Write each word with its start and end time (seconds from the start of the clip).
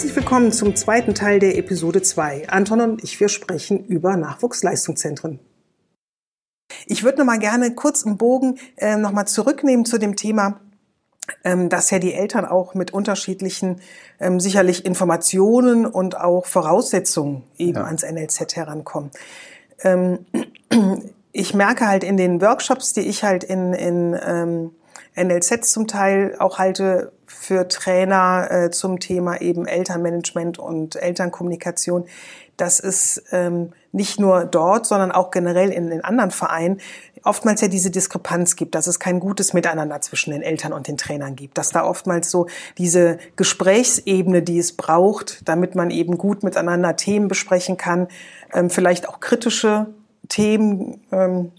Herzlich 0.00 0.16
willkommen 0.16 0.50
zum 0.50 0.74
zweiten 0.76 1.14
Teil 1.14 1.40
der 1.40 1.58
Episode 1.58 2.00
2. 2.00 2.48
Anton 2.48 2.80
und 2.80 3.04
ich, 3.04 3.20
wir 3.20 3.28
sprechen 3.28 3.84
über 3.84 4.16
Nachwuchsleistungszentren. 4.16 5.40
Ich 6.86 7.04
würde 7.04 7.18
noch 7.18 7.26
mal 7.26 7.38
gerne 7.38 7.74
kurz 7.74 8.00
im 8.00 8.16
Bogen 8.16 8.58
äh, 8.78 8.96
noch 8.96 9.12
mal 9.12 9.26
zurücknehmen 9.26 9.84
zu 9.84 9.98
dem 9.98 10.16
Thema, 10.16 10.58
ähm, 11.44 11.68
dass 11.68 11.90
ja 11.90 11.98
die 11.98 12.14
Eltern 12.14 12.46
auch 12.46 12.72
mit 12.72 12.94
unterschiedlichen 12.94 13.82
ähm, 14.18 14.40
sicherlich 14.40 14.86
Informationen 14.86 15.84
und 15.84 16.18
auch 16.18 16.46
Voraussetzungen 16.46 17.44
eben 17.58 17.76
ja. 17.76 17.84
ans 17.84 18.02
NLZ 18.02 18.56
herankommen. 18.56 19.10
Ähm, 19.82 20.24
ich 21.32 21.52
merke 21.52 21.86
halt 21.86 22.04
in 22.04 22.16
den 22.16 22.40
Workshops, 22.40 22.94
die 22.94 23.02
ich 23.02 23.22
halt 23.22 23.44
in, 23.44 23.74
in 23.74 24.18
ähm, 24.24 24.70
NLZ 25.16 25.70
zum 25.70 25.86
Teil 25.86 26.36
auch 26.38 26.58
halte 26.58 27.12
für 27.26 27.68
Trainer 27.68 28.48
äh, 28.50 28.70
zum 28.70 29.00
Thema 29.00 29.40
eben 29.40 29.66
Elternmanagement 29.66 30.58
und 30.58 30.96
Elternkommunikation, 30.96 32.06
dass 32.56 32.80
es 32.80 33.22
ähm, 33.30 33.72
nicht 33.92 34.20
nur 34.20 34.44
dort, 34.44 34.86
sondern 34.86 35.12
auch 35.12 35.30
generell 35.30 35.70
in 35.70 35.90
den 35.90 36.04
anderen 36.04 36.30
Vereinen. 36.30 36.80
Oftmals 37.22 37.60
ja 37.60 37.68
diese 37.68 37.90
Diskrepanz 37.90 38.56
gibt, 38.56 38.74
dass 38.74 38.86
es 38.86 38.98
kein 38.98 39.20
gutes 39.20 39.52
Miteinander 39.52 40.00
zwischen 40.00 40.32
den 40.32 40.42
Eltern 40.42 40.72
und 40.72 40.88
den 40.88 40.96
Trainern 40.96 41.36
gibt, 41.36 41.58
dass 41.58 41.70
da 41.70 41.84
oftmals 41.84 42.30
so 42.30 42.46
diese 42.78 43.18
Gesprächsebene, 43.36 44.42
die 44.42 44.58
es 44.58 44.76
braucht, 44.76 45.48
damit 45.48 45.74
man 45.74 45.90
eben 45.90 46.18
gut 46.18 46.42
miteinander 46.42 46.96
Themen 46.96 47.28
besprechen 47.28 47.76
kann, 47.76 48.08
ähm, 48.52 48.70
vielleicht 48.70 49.08
auch 49.08 49.20
kritische 49.20 49.86
Themen, 50.28 51.00
ähm, 51.12 51.52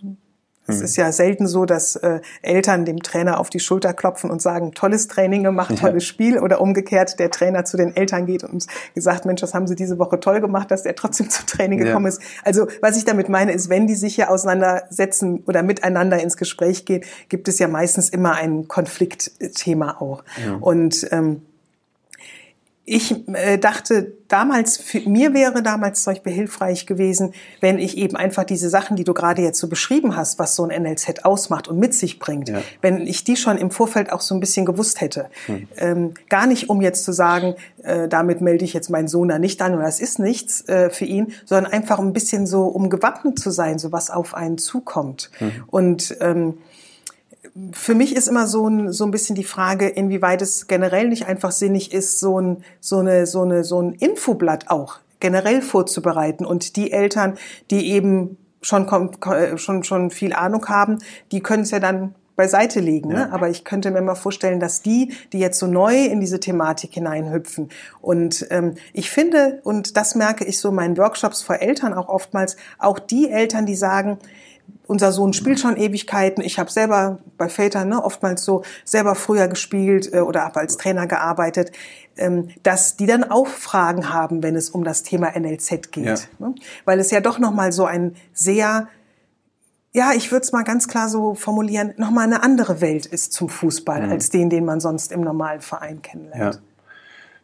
es 0.71 0.79
hm. 0.79 0.85
ist 0.85 0.95
ja 0.95 1.11
selten 1.11 1.47
so, 1.47 1.65
dass 1.65 1.95
äh, 1.97 2.21
Eltern 2.41 2.85
dem 2.85 3.01
Trainer 3.01 3.39
auf 3.39 3.49
die 3.49 3.59
Schulter 3.59 3.93
klopfen 3.93 4.29
und 4.29 4.41
sagen, 4.41 4.73
tolles 4.73 5.07
Training 5.07 5.43
gemacht, 5.43 5.77
tolles 5.77 6.03
ja. 6.03 6.09
Spiel 6.09 6.39
oder 6.39 6.61
umgekehrt 6.61 7.19
der 7.19 7.31
Trainer 7.31 7.65
zu 7.65 7.77
den 7.77 7.95
Eltern 7.95 8.25
geht 8.25 8.43
und 8.43 8.65
gesagt, 8.95 9.25
Mensch, 9.25 9.41
das 9.41 9.53
haben 9.53 9.67
sie 9.67 9.75
diese 9.75 9.99
Woche 9.99 10.19
toll 10.19 10.41
gemacht, 10.41 10.71
dass 10.71 10.83
der 10.83 10.95
trotzdem 10.95 11.29
zum 11.29 11.45
Training 11.45 11.79
ja. 11.79 11.85
gekommen 11.85 12.07
ist. 12.07 12.21
Also 12.43 12.67
was 12.81 12.97
ich 12.97 13.05
damit 13.05 13.29
meine, 13.29 13.51
ist, 13.51 13.69
wenn 13.69 13.87
die 13.87 13.95
sich 13.95 14.15
hier 14.15 14.31
auseinandersetzen 14.31 15.43
oder 15.45 15.63
miteinander 15.63 16.21
ins 16.21 16.37
Gespräch 16.37 16.85
gehen, 16.85 17.03
gibt 17.29 17.47
es 17.47 17.59
ja 17.59 17.67
meistens 17.67 18.09
immer 18.09 18.35
ein 18.35 18.67
Konfliktthema 18.67 19.97
auch. 19.99 20.23
Ja. 20.43 20.57
Und 20.59 21.07
ähm, 21.11 21.41
ich 22.83 23.27
äh, 23.27 23.59
dachte 23.59 24.13
damals, 24.27 24.77
für, 24.77 25.01
mir 25.01 25.35
wäre 25.35 25.61
damals 25.61 26.03
zum 26.03 26.13
Beispiel 26.13 26.33
hilfreich 26.33 26.87
gewesen, 26.87 27.33
wenn 27.59 27.77
ich 27.77 27.95
eben 27.95 28.15
einfach 28.15 28.43
diese 28.43 28.69
Sachen, 28.69 28.97
die 28.97 29.03
du 29.03 29.13
gerade 29.13 29.43
jetzt 29.43 29.59
so 29.59 29.67
beschrieben 29.67 30.15
hast, 30.15 30.39
was 30.39 30.55
so 30.55 30.67
ein 30.67 30.81
NLZ 30.81 31.23
ausmacht 31.23 31.67
und 31.67 31.77
mit 31.77 31.93
sich 31.93 32.17
bringt, 32.17 32.49
ja. 32.49 32.61
wenn 32.81 33.05
ich 33.05 33.23
die 33.23 33.35
schon 33.35 33.57
im 33.57 33.69
Vorfeld 33.69 34.11
auch 34.11 34.21
so 34.21 34.33
ein 34.33 34.39
bisschen 34.39 34.65
gewusst 34.65 34.99
hätte. 34.99 35.29
Hm. 35.45 35.67
Ähm, 35.77 36.13
gar 36.27 36.47
nicht, 36.47 36.69
um 36.69 36.81
jetzt 36.81 37.03
zu 37.03 37.11
sagen, 37.11 37.55
äh, 37.83 38.07
damit 38.07 38.41
melde 38.41 38.65
ich 38.65 38.73
jetzt 38.73 38.89
meinen 38.89 39.07
Sohn 39.07 39.27
da 39.27 39.37
nicht 39.37 39.61
an 39.61 39.75
oder 39.75 39.83
das 39.83 39.99
ist 39.99 40.17
nichts 40.17 40.67
äh, 40.67 40.89
für 40.89 41.05
ihn, 41.05 41.33
sondern 41.45 41.71
einfach 41.71 41.99
ein 41.99 42.13
bisschen 42.13 42.47
so, 42.47 42.63
um 42.63 42.89
gewappnet 42.89 43.37
zu 43.37 43.51
sein, 43.51 43.77
so 43.77 43.91
was 43.91 44.09
auf 44.09 44.33
einen 44.33 44.57
zukommt. 44.57 45.29
Hm. 45.37 45.51
Und 45.67 46.17
ähm, 46.19 46.57
für 47.71 47.95
mich 47.95 48.15
ist 48.15 48.27
immer 48.27 48.47
so 48.47 48.67
ein, 48.67 48.91
so 48.91 49.03
ein 49.03 49.11
bisschen 49.11 49.35
die 49.35 49.43
Frage, 49.43 49.87
inwieweit 49.87 50.41
es 50.41 50.67
generell 50.67 51.09
nicht 51.09 51.25
einfach 51.25 51.51
sinnig 51.51 51.93
ist, 51.93 52.19
so 52.19 52.39
ein, 52.39 52.63
so 52.79 52.99
eine, 52.99 53.25
so 53.25 53.41
eine, 53.41 53.63
so 53.63 53.81
ein 53.81 53.93
Infoblatt 53.93 54.69
auch 54.69 54.99
generell 55.19 55.61
vorzubereiten 55.61 56.45
und 56.45 56.75
die 56.75 56.91
Eltern, 56.91 57.37
die 57.69 57.91
eben 57.91 58.37
schon, 58.61 58.87
schon, 59.55 59.83
schon 59.83 60.11
viel 60.11 60.33
Ahnung 60.33 60.67
haben, 60.67 60.99
die 61.31 61.41
können 61.41 61.63
es 61.63 61.71
ja 61.71 61.79
dann 61.79 62.15
beiseite 62.35 62.79
legen. 62.79 63.09
Ne? 63.09 63.15
Ja. 63.15 63.25
Ne? 63.27 63.33
Aber 63.33 63.49
ich 63.49 63.63
könnte 63.63 63.91
mir 63.91 64.01
mal 64.01 64.15
vorstellen, 64.15 64.59
dass 64.59 64.81
die, 64.81 65.13
die 65.31 65.39
jetzt 65.39 65.59
so 65.59 65.67
neu 65.67 66.05
in 66.05 66.19
diese 66.19 66.39
Thematik 66.39 66.93
hineinhüpfen. 66.93 67.69
Und 68.01 68.47
ähm, 68.49 68.75
ich 68.93 69.11
finde, 69.11 69.61
und 69.63 69.97
das 69.97 70.15
merke 70.15 70.45
ich 70.45 70.59
so 70.59 70.69
in 70.69 70.75
meinen 70.75 70.97
Workshops 70.97 71.41
vor 71.41 71.57
Eltern 71.57 71.93
auch 71.93 72.09
oftmals, 72.09 72.55
auch 72.79 72.99
die 72.99 73.29
Eltern, 73.29 73.65
die 73.65 73.75
sagen, 73.75 74.17
unser 74.87 75.11
Sohn 75.11 75.33
spielt 75.33 75.59
schon 75.59 75.77
Ewigkeiten. 75.77 76.43
Ich 76.43 76.59
habe 76.59 76.71
selber 76.71 77.19
bei 77.37 77.49
Vätern 77.49 77.89
ne, 77.89 78.03
oftmals 78.03 78.43
so 78.43 78.63
selber 78.83 79.15
früher 79.15 79.47
gespielt 79.47 80.13
äh, 80.13 80.19
oder 80.19 80.43
habe 80.43 80.59
als 80.59 80.77
Trainer 80.77 81.07
gearbeitet, 81.07 81.71
ähm, 82.17 82.49
dass 82.63 82.97
die 82.97 83.05
dann 83.05 83.23
auch 83.23 83.47
Fragen 83.47 84.13
haben, 84.13 84.43
wenn 84.43 84.55
es 84.55 84.69
um 84.69 84.83
das 84.83 85.03
Thema 85.03 85.31
NLZ 85.37 85.91
geht, 85.91 86.05
ja. 86.05 86.15
ne? 86.39 86.55
weil 86.85 86.99
es 86.99 87.11
ja 87.11 87.21
doch 87.21 87.39
noch 87.39 87.51
mal 87.51 87.71
so 87.71 87.85
ein 87.85 88.15
sehr 88.33 88.87
ja, 89.93 90.11
ich 90.15 90.31
würde 90.31 90.43
es 90.43 90.53
mal 90.53 90.63
ganz 90.63 90.87
klar 90.87 91.09
so 91.09 91.35
formulieren, 91.35 91.93
nochmal 91.97 92.25
eine 92.25 92.43
andere 92.43 92.79
Welt 92.79 93.05
ist 93.05 93.33
zum 93.33 93.49
Fußball 93.49 94.05
mhm. 94.05 94.11
als 94.11 94.29
den, 94.29 94.49
den 94.49 94.63
man 94.63 94.79
sonst 94.79 95.11
im 95.11 95.21
normalen 95.21 95.59
Verein 95.61 96.01
kennenlernt. 96.01 96.61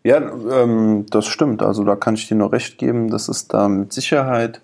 Ja, 0.04 0.20
ja 0.20 0.64
ähm, 0.64 1.06
das 1.10 1.26
stimmt. 1.26 1.62
Also 1.62 1.84
da 1.84 1.98
kann 1.98 2.16
ich 2.16 2.28
dir 2.28 2.36
nur 2.36 2.54
recht 2.54 2.78
geben, 2.78 3.10
dass 3.10 3.28
es 3.28 3.50
da 3.50 3.68
mit 3.68 3.92
Sicherheit 3.92 4.62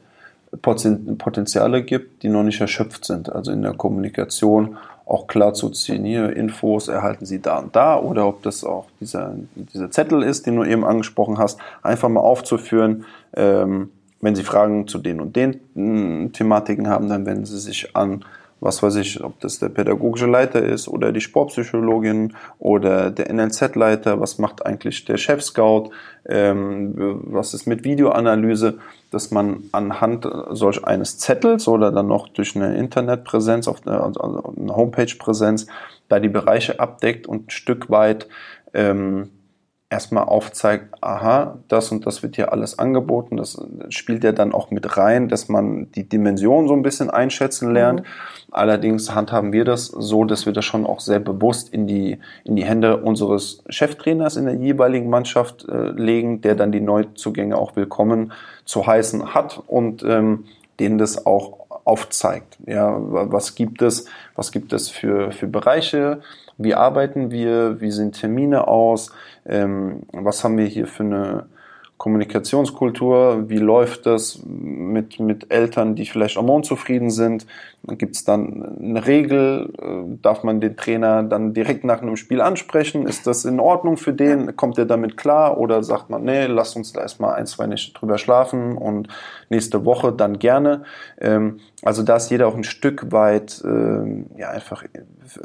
Potenziale 0.62 1.84
gibt, 1.84 2.24
die 2.24 2.30
noch 2.30 2.44
nicht 2.44 2.62
erschöpft 2.62 3.06
sind. 3.06 3.32
Also 3.32 3.52
in 3.52 3.62
der 3.62 3.74
Kommunikation 3.74 4.78
auch 5.06 5.28
klar 5.28 5.54
zu 5.54 5.70
ziehen, 5.70 6.06
hier 6.06 6.36
Infos 6.36 6.88
erhalten 6.88 7.26
Sie 7.26 7.42
da 7.42 7.60
und 7.60 7.76
da 7.76 8.00
oder 8.00 8.28
ob 8.28 8.42
das 8.44 8.64
auch 8.64 8.86
dieser, 9.02 9.36
dieser 9.56 9.92
Zettel 9.92 10.24
ist, 10.24 10.46
den 10.48 10.56
du 10.56 10.64
eben 10.64 10.86
angesprochen 10.86 11.38
hast, 11.38 11.60
einfach 11.82 12.10
mal 12.10 12.22
aufzuführen. 12.22 13.06
Ähm, 13.36 13.90
wenn 14.22 14.36
Sie 14.36 14.44
Fragen 14.44 14.88
zu 14.88 15.00
den 15.00 15.20
und 15.20 15.36
den 15.36 15.60
hm, 15.76 16.32
Thematiken 16.32 16.88
haben, 16.88 17.10
dann 17.10 17.26
wenden 17.26 17.46
Sie 17.46 17.60
sich 17.60 17.96
an 17.96 18.24
was 18.64 18.82
weiß 18.82 18.96
ich, 18.96 19.24
ob 19.24 19.40
das 19.42 19.60
der 19.60 19.70
pädagogische 19.70 20.26
Leiter 20.26 20.64
ist 20.64 20.88
oder 20.88 21.12
die 21.12 21.22
Sportpsychologin 21.22 22.34
oder 22.60 23.12
der 23.12 23.32
NLZ-Leiter, 23.32 24.20
was 24.20 24.38
macht 24.40 24.66
eigentlich 24.66 25.06
der 25.06 25.18
Chef-Scout, 25.18 25.92
ähm, 26.26 26.94
was 26.96 27.54
ist 27.54 27.68
mit 27.68 27.84
Videoanalyse, 27.84 28.80
dass 29.12 29.32
man 29.32 29.64
anhand 29.74 30.28
solch 30.52 30.84
eines 30.86 31.18
Zettels 31.20 31.68
oder 31.68 31.92
dann 31.92 32.08
noch 32.08 32.30
durch 32.30 32.56
eine 32.56 32.76
Internetpräsenz, 32.78 33.68
auf 33.68 33.86
eine, 33.86 34.02
also 34.02 34.22
eine 34.22 34.76
Homepage-Präsenz, 34.76 35.68
da 36.08 36.20
die 36.20 36.30
Bereiche 36.30 36.80
abdeckt 36.80 37.28
und 37.28 37.48
ein 37.48 37.50
Stück 37.50 37.90
weit 37.90 38.28
ähm, 38.74 39.30
erstmal 39.94 40.24
aufzeigt, 40.24 40.96
aha, 41.02 41.60
das 41.68 41.92
und 41.92 42.08
das 42.08 42.24
wird 42.24 42.36
hier 42.36 42.52
alles 42.52 42.80
angeboten. 42.80 43.38
Das 43.38 43.64
spielt 43.90 44.24
ja 44.24 44.32
dann 44.32 44.52
auch 44.52 44.72
mit 44.72 44.98
rein, 44.98 45.30
dass 45.30 45.50
man 45.50 45.92
die 45.92 46.10
Dimension 46.10 46.68
so 46.68 46.74
ein 46.74 46.82
bisschen 46.82 47.12
einschätzen 47.12 47.72
lernt. 47.72 48.02
Mhm. 48.02 48.06
Allerdings 48.52 49.14
handhaben 49.14 49.54
wir 49.54 49.66
das 49.66 49.86
so, 49.86 50.26
dass 50.26 50.48
wir 50.48 50.54
das 50.54 50.66
schon 50.66 50.88
auch 50.88 51.00
sehr 51.00 51.20
bewusst 51.20 51.70
in 51.70 51.86
die, 51.86 52.18
in 52.44 52.56
die 52.56 52.66
Hände 52.66 52.98
unseres 52.98 53.64
Cheftrainers 53.70 54.36
in 54.36 54.46
der 54.46 54.56
jeweiligen 54.56 55.12
Mannschaft 55.12 55.70
äh, 55.70 55.90
legen, 55.92 56.42
der 56.42 56.56
dann 56.56 56.72
die 56.72 56.82
Neuzugänge 56.82 57.56
auch 57.56 57.76
willkommen 57.76 58.34
zu 58.66 58.88
heißen 58.88 59.36
hat 59.36 59.62
und 59.68 60.02
ähm, 60.02 60.46
denen 60.80 60.98
das 60.98 61.28
auch 61.28 61.68
aufzeigt. 61.86 62.58
Ja, 62.66 62.98
was 62.98 63.54
gibt 63.54 63.84
es, 63.84 64.06
was 64.36 64.52
gibt 64.52 64.74
es 64.74 64.90
für, 64.90 65.32
für 65.32 65.48
Bereiche, 65.48 66.22
wie 66.58 66.76
arbeiten 66.76 67.32
wir, 67.32 67.82
wie 67.82 67.92
sehen 67.92 68.12
Termine 68.12 68.68
aus, 68.68 69.12
ähm, 69.46 70.04
was 70.12 70.44
haben 70.44 70.58
wir 70.58 70.66
hier 70.66 70.88
für 70.88 71.04
eine 71.04 71.46
Kommunikationskultur, 72.04 73.50
wie 73.50 73.60
läuft 73.60 74.06
das 74.06 74.42
mit, 74.46 75.22
mit 75.22 75.54
Eltern, 75.54 75.96
die 75.96 76.06
vielleicht 76.06 76.38
auch 76.38 76.46
unzufrieden 76.46 77.10
sind? 77.10 77.46
Gibt 77.88 78.16
es 78.16 78.26
dann 78.26 78.78
eine 78.78 79.08
Regel? 79.08 79.72
Äh, 79.82 80.18
darf 80.22 80.44
man 80.44 80.60
den 80.60 80.76
Trainer 80.76 81.24
dann 81.24 81.54
direkt 81.54 81.86
nach 81.86 82.02
einem 82.02 82.18
Spiel 82.18 82.42
ansprechen? 82.42 83.08
Ist 83.08 83.26
das 83.26 83.46
in 83.46 83.62
Ordnung 83.62 83.96
für 83.96 84.12
den? 84.12 84.58
Kommt 84.58 84.78
er 84.78 84.86
damit 84.86 85.16
klar? 85.16 85.58
Oder 85.58 85.82
sagt 85.82 86.10
man, 86.10 86.26
nee, 86.26 86.46
lass 86.48 86.76
uns 86.76 86.92
da 86.92 87.00
erstmal 87.00 87.36
ein, 87.36 87.46
zwei 87.46 87.68
Nächte 87.68 87.94
drüber 87.94 88.18
schlafen 88.18 88.78
und 88.78 89.08
nächste 89.50 89.86
Woche 89.86 90.12
dann 90.12 90.40
gerne? 90.40 90.84
Ähm, 91.22 91.62
also 91.84 92.04
da 92.04 92.18
ist 92.18 92.30
jeder 92.32 92.48
auch 92.48 92.56
ein 92.56 92.66
Stück 92.66 93.14
weit 93.14 93.62
ähm, 93.64 94.26
ja, 94.36 94.50
einfach 94.50 94.84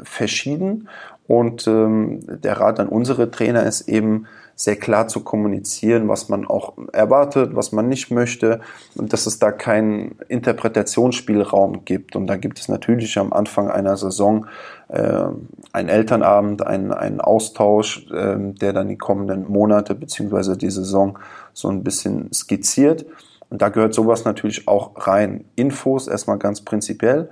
verschieden. 0.03 0.89
Und 1.29 1.65
ähm, 1.67 2.21
der 2.25 2.59
Rat 2.59 2.81
an 2.81 2.89
unsere 2.89 3.31
Trainer 3.31 3.63
ist 3.63 3.87
eben, 3.87 4.25
sehr 4.59 4.75
klar 4.75 5.07
zu 5.07 5.21
kommunizieren, 5.21 6.09
was 6.09 6.27
man 6.27 6.45
auch 6.45 6.73
erwartet, 6.91 7.55
was 7.55 7.71
man 7.71 7.87
nicht 7.87 8.11
möchte 8.11 8.59
und 8.95 9.13
dass 9.13 9.25
es 9.25 9.39
da 9.39 9.53
keinen 9.53 10.17
Interpretationsspielraum 10.27 11.85
gibt. 11.85 12.17
Und 12.17 12.27
da 12.27 12.35
gibt 12.35 12.59
es 12.59 12.67
natürlich 12.67 13.17
am 13.17 13.31
Anfang 13.31 13.71
einer 13.71 13.95
Saison 13.95 14.47
äh, 14.89 15.27
einen 15.71 15.87
Elternabend, 15.87 16.67
einen, 16.67 16.91
einen 16.91 17.21
Austausch, 17.21 18.05
äh, 18.11 18.35
der 18.37 18.73
dann 18.73 18.89
die 18.89 18.97
kommenden 18.97 19.49
Monate 19.49 19.95
beziehungsweise 19.95 20.57
die 20.57 20.71
Saison 20.71 21.17
so 21.53 21.69
ein 21.69 21.85
bisschen 21.85 22.29
skizziert. 22.33 23.05
Und 23.49 23.61
da 23.61 23.69
gehört 23.69 23.93
sowas 23.93 24.25
natürlich 24.25 24.67
auch 24.67 25.07
rein. 25.07 25.45
Infos 25.55 26.09
erstmal 26.09 26.37
ganz 26.37 26.59
prinzipiell, 26.65 27.29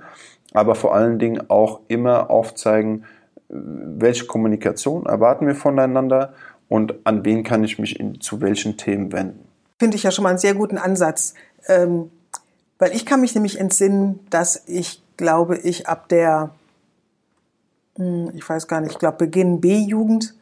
aber 0.54 0.74
vor 0.74 0.94
allen 0.94 1.18
Dingen 1.18 1.50
auch 1.50 1.80
immer 1.88 2.30
aufzeigen, 2.30 3.04
welche 3.48 4.26
Kommunikation 4.26 5.06
erwarten 5.06 5.46
wir 5.46 5.54
voneinander 5.54 6.34
und 6.68 6.94
an 7.04 7.24
wen 7.24 7.44
kann 7.44 7.64
ich 7.64 7.78
mich 7.78 7.98
in, 7.98 8.20
zu 8.20 8.40
welchen 8.40 8.76
Themen 8.76 9.12
wenden. 9.12 9.48
Finde 9.78 9.96
ich 9.96 10.02
ja 10.02 10.10
schon 10.10 10.24
mal 10.24 10.30
einen 10.30 10.38
sehr 10.38 10.54
guten 10.54 10.76
Ansatz. 10.76 11.34
Ähm, 11.66 12.10
weil 12.78 12.94
ich 12.94 13.06
kann 13.06 13.20
mich 13.20 13.34
nämlich 13.34 13.58
entsinnen, 13.58 14.20
dass 14.30 14.62
ich 14.66 15.02
glaube, 15.16 15.56
ich 15.58 15.88
ab 15.88 16.08
der, 16.08 16.50
hm, 17.96 18.30
ich 18.34 18.48
weiß 18.48 18.68
gar 18.68 18.80
nicht, 18.80 18.92
ich 18.92 18.98
glaube 18.98 19.18
Beginn 19.18 19.60
B-Jugend 19.60 20.34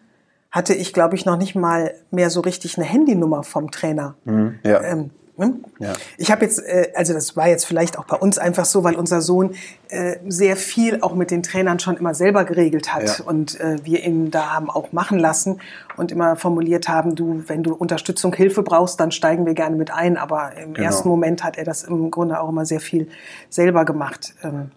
hatte 0.51 0.75
ich, 0.75 0.93
glaube 0.93 1.17
ich, 1.17 1.27
noch 1.27 1.37
nicht 1.37 1.55
mal 1.55 1.95
mehr 2.11 2.31
so 2.31 2.41
richtig 2.41 2.79
eine 2.79 2.87
Handynummer 2.87 3.43
vom 3.43 3.71
Trainer. 3.71 4.15
Mhm, 4.25 4.59
ja. 4.63 4.83
Ähm, 4.83 5.11
hm? 5.39 5.65
Ja. 5.79 5.93
Ich 6.17 6.31
habe 6.31 6.45
jetzt, 6.45 6.59
äh, 6.61 6.93
also 6.95 7.13
das 7.13 7.37
war 7.37 7.49
jetzt 7.49 7.67
vielleicht 7.67 7.99
auch 7.99 8.07
bei 8.07 8.17
uns 8.17 8.39
einfach 8.39 8.65
so, 8.65 8.85
weil 8.85 8.95
unser 8.95 9.21
Sohn 9.21 9.55
äh, 9.89 10.17
sehr 10.27 10.57
viel 10.57 11.03
auch 11.03 11.15
mit 11.15 11.31
den 11.31 11.43
Trainern 11.43 11.79
schon 11.79 11.97
immer 11.99 12.15
selber 12.15 12.45
geregelt 12.45 12.95
hat 12.95 13.19
ja. 13.19 13.25
und 13.25 13.61
äh, 13.61 13.77
wir 13.85 14.03
ihn 14.03 14.31
da 14.31 14.55
haben 14.55 14.71
auch 14.71 14.93
machen 14.93 15.19
lassen 15.19 15.61
und 15.97 16.11
immer 16.11 16.37
formuliert 16.37 16.89
haben, 16.89 17.15
du, 17.15 17.45
wenn 17.47 17.63
du 17.63 17.75
Unterstützung, 17.75 18.35
Hilfe 18.35 18.63
brauchst, 18.63 18.99
dann 18.99 19.11
steigen 19.11 19.45
wir 19.45 19.55
gerne 19.55 19.77
mit 19.77 19.91
ein. 19.91 20.17
Aber 20.17 20.57
im 20.57 20.75
genau. 20.75 20.87
ersten 20.87 21.09
Moment 21.09 21.45
hat 21.45 21.59
er 21.59 21.65
das 21.65 21.85
im 21.85 22.11
Grunde 22.11 22.41
auch 22.41 22.49
immer 22.49 22.65
sehr 22.65 22.81
viel 22.81 23.09
selber 23.51 23.85
gemacht. 23.85 24.35
Ähm. 24.43 24.71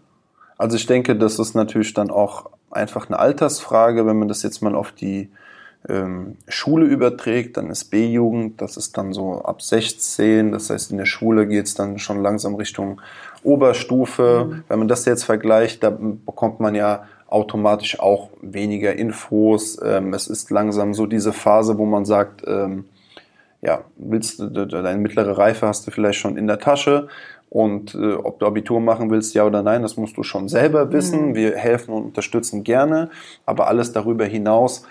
Also 0.58 0.76
ich 0.76 0.86
denke, 0.86 1.16
das 1.16 1.40
ist 1.40 1.56
natürlich 1.56 1.94
dann 1.94 2.12
auch 2.12 2.50
einfach 2.70 3.08
eine 3.08 3.18
Altersfrage, 3.18 4.06
wenn 4.06 4.20
man 4.20 4.28
das 4.28 4.44
jetzt 4.44 4.62
mal 4.62 4.76
auf 4.76 4.92
die 4.92 5.30
Schule 6.48 6.86
überträgt, 6.86 7.56
dann 7.56 7.70
ist 7.70 7.86
B-Jugend, 7.86 8.62
das 8.62 8.76
ist 8.76 8.98
dann 8.98 9.14
so 9.14 9.42
ab 9.42 9.62
16, 9.62 10.52
das 10.52 10.70
heißt 10.70 10.92
in 10.92 10.98
der 10.98 11.06
Schule 11.06 11.48
geht 11.48 11.68
es 11.68 11.74
dann 11.74 12.00
schon 12.00 12.22
langsam 12.22 12.56
Richtung 12.56 13.00
Oberstufe. 13.44 14.48
Mhm. 14.50 14.64
Wenn 14.68 14.80
man 14.80 14.88
das 14.90 15.06
jetzt 15.06 15.24
vergleicht, 15.24 15.84
da 15.84 15.90
bekommt 15.90 16.60
man 16.60 16.76
ja 16.76 17.06
automatisch 17.28 18.00
auch 18.00 18.30
weniger 18.42 18.96
Infos. 18.96 19.80
Ähm, 19.84 20.14
es 20.14 20.28
ist 20.28 20.52
langsam 20.52 20.94
so 20.94 21.06
diese 21.06 21.32
Phase, 21.32 21.78
wo 21.78 21.86
man 21.86 22.04
sagt, 22.04 22.44
ähm, 22.46 22.86
ja, 23.62 23.84
willst 23.98 24.40
du, 24.40 24.50
deine 24.50 24.98
mittlere 24.98 25.38
Reife 25.38 25.68
hast 25.68 25.86
du 25.86 25.92
vielleicht 25.92 26.20
schon 26.20 26.38
in 26.38 26.48
der 26.48 26.60
Tasche 26.60 27.08
und 27.50 27.96
äh, 27.96 28.14
ob 28.14 28.40
du 28.40 28.46
Abitur 28.46 28.80
machen 28.80 29.10
willst, 29.10 29.34
ja 29.34 29.46
oder 29.46 29.64
nein, 29.64 29.82
das 29.82 29.98
musst 29.98 30.18
du 30.18 30.24
schon 30.24 30.48
selber 30.50 30.92
wissen. 30.92 31.30
Mhm. 31.30 31.36
Wir 31.36 31.56
helfen 31.56 31.94
und 31.94 32.04
unterstützen 32.04 32.64
gerne, 32.64 33.10
aber 33.46 33.68
alles 33.68 33.92
darüber 33.92 34.26
hinaus 34.26 34.86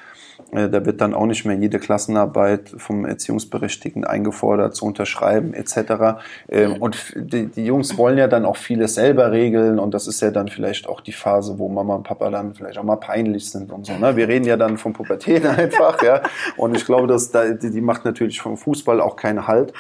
da 0.53 0.87
wird 0.87 1.01
dann 1.01 1.15
auch 1.15 1.27
nicht 1.27 1.45
mehr 1.45 1.57
jede 1.57 1.79
Klassenarbeit 1.79 2.73
vom 2.79 3.05
Erziehungsberechtigten 3.05 4.05
eingefordert 4.05 4.75
zu 4.75 4.87
unterschreiben 4.87 5.53
etc. 5.53 6.21
Ähm, 6.49 6.77
und 6.81 7.15
die, 7.17 7.47
die, 7.47 7.67
Jungs 7.67 7.99
wollen 7.99 8.17
ja 8.17 8.29
dann 8.29 8.47
auch 8.47 8.57
vieles 8.57 8.95
selber 8.95 9.31
regeln 9.31 9.79
und 9.79 9.93
das 9.93 10.07
ist 10.07 10.23
ja 10.23 10.31
dann 10.31 10.49
vielleicht 10.49 10.89
auch 10.89 11.01
die 11.01 11.13
Phase, 11.13 11.59
wo 11.59 11.69
Mama 11.69 11.97
und 11.97 12.05
Papa 12.05 12.31
dann 12.31 12.55
vielleicht 12.55 12.79
auch 12.79 12.85
mal 12.85 12.97
peinlich 12.97 13.51
sind 13.51 13.71
und 13.71 13.85
so. 13.85 13.93
Ne? 13.99 14.17
Wir 14.17 14.29
reden 14.29 14.47
ja 14.47 14.57
dann 14.57 14.79
von 14.79 14.95
Pubertät 14.95 15.45
einfach, 15.47 16.03
ja. 16.03 16.23
Und 16.57 16.77
ich 16.77 16.87
glaube, 16.87 17.07
dass 17.07 17.31
da, 17.31 17.51
die 17.51 17.81
macht 17.81 18.05
natürlich 18.05 18.41
vom 18.41 18.57
Fußball 18.57 19.01
auch 19.01 19.17
keinen 19.17 19.47
Halt. 19.47 19.73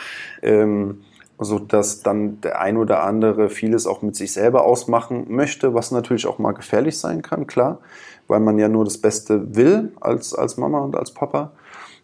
Ähm, 0.42 1.02
so 1.40 1.60
dass 1.60 2.02
dann 2.02 2.40
der 2.40 2.60
ein 2.60 2.76
oder 2.76 3.04
andere 3.04 3.48
vieles 3.48 3.86
auch 3.86 4.02
mit 4.02 4.16
sich 4.16 4.32
selber 4.32 4.64
ausmachen 4.64 5.26
möchte, 5.28 5.72
was 5.72 5.92
natürlich 5.92 6.26
auch 6.26 6.40
mal 6.40 6.50
gefährlich 6.50 6.98
sein 6.98 7.22
kann, 7.22 7.46
klar 7.46 7.78
weil 8.28 8.40
man 8.40 8.58
ja 8.58 8.68
nur 8.68 8.84
das 8.84 8.98
Beste 8.98 9.56
will 9.56 9.92
als, 10.00 10.34
als 10.34 10.56
Mama 10.56 10.80
und 10.80 10.96
als 10.96 11.12
Papa. 11.12 11.50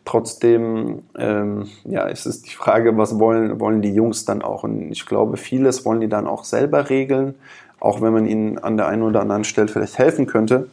Trotzdem, 0.05 1.03
ähm, 1.17 1.67
ja, 1.85 2.09
es 2.09 2.27
ist 2.27 2.47
die 2.47 2.55
Frage, 2.55 2.97
was 2.99 3.19
wollen, 3.19 3.59
wollen 3.61 3.81
die 3.81 3.95
Jungs 3.95 4.25
dann 4.25 4.43
auch? 4.43 4.65
Und 4.65 4.91
ich 4.91 5.07
glaube, 5.07 5.37
vieles 5.37 5.85
wollen 5.87 6.01
die 6.01 6.09
dann 6.09 6.27
auch 6.27 6.45
selber 6.45 6.91
regeln, 6.91 7.35
auch 7.81 8.03
wenn 8.03 8.13
man 8.13 8.27
ihnen 8.27 8.59
an 8.59 8.77
der 8.77 8.89
einen 8.89 9.03
oder 9.03 9.21
anderen 9.21 9.45
Stelle 9.45 9.69
vielleicht 9.69 9.99
helfen 9.99 10.27
könnte, 10.27 10.69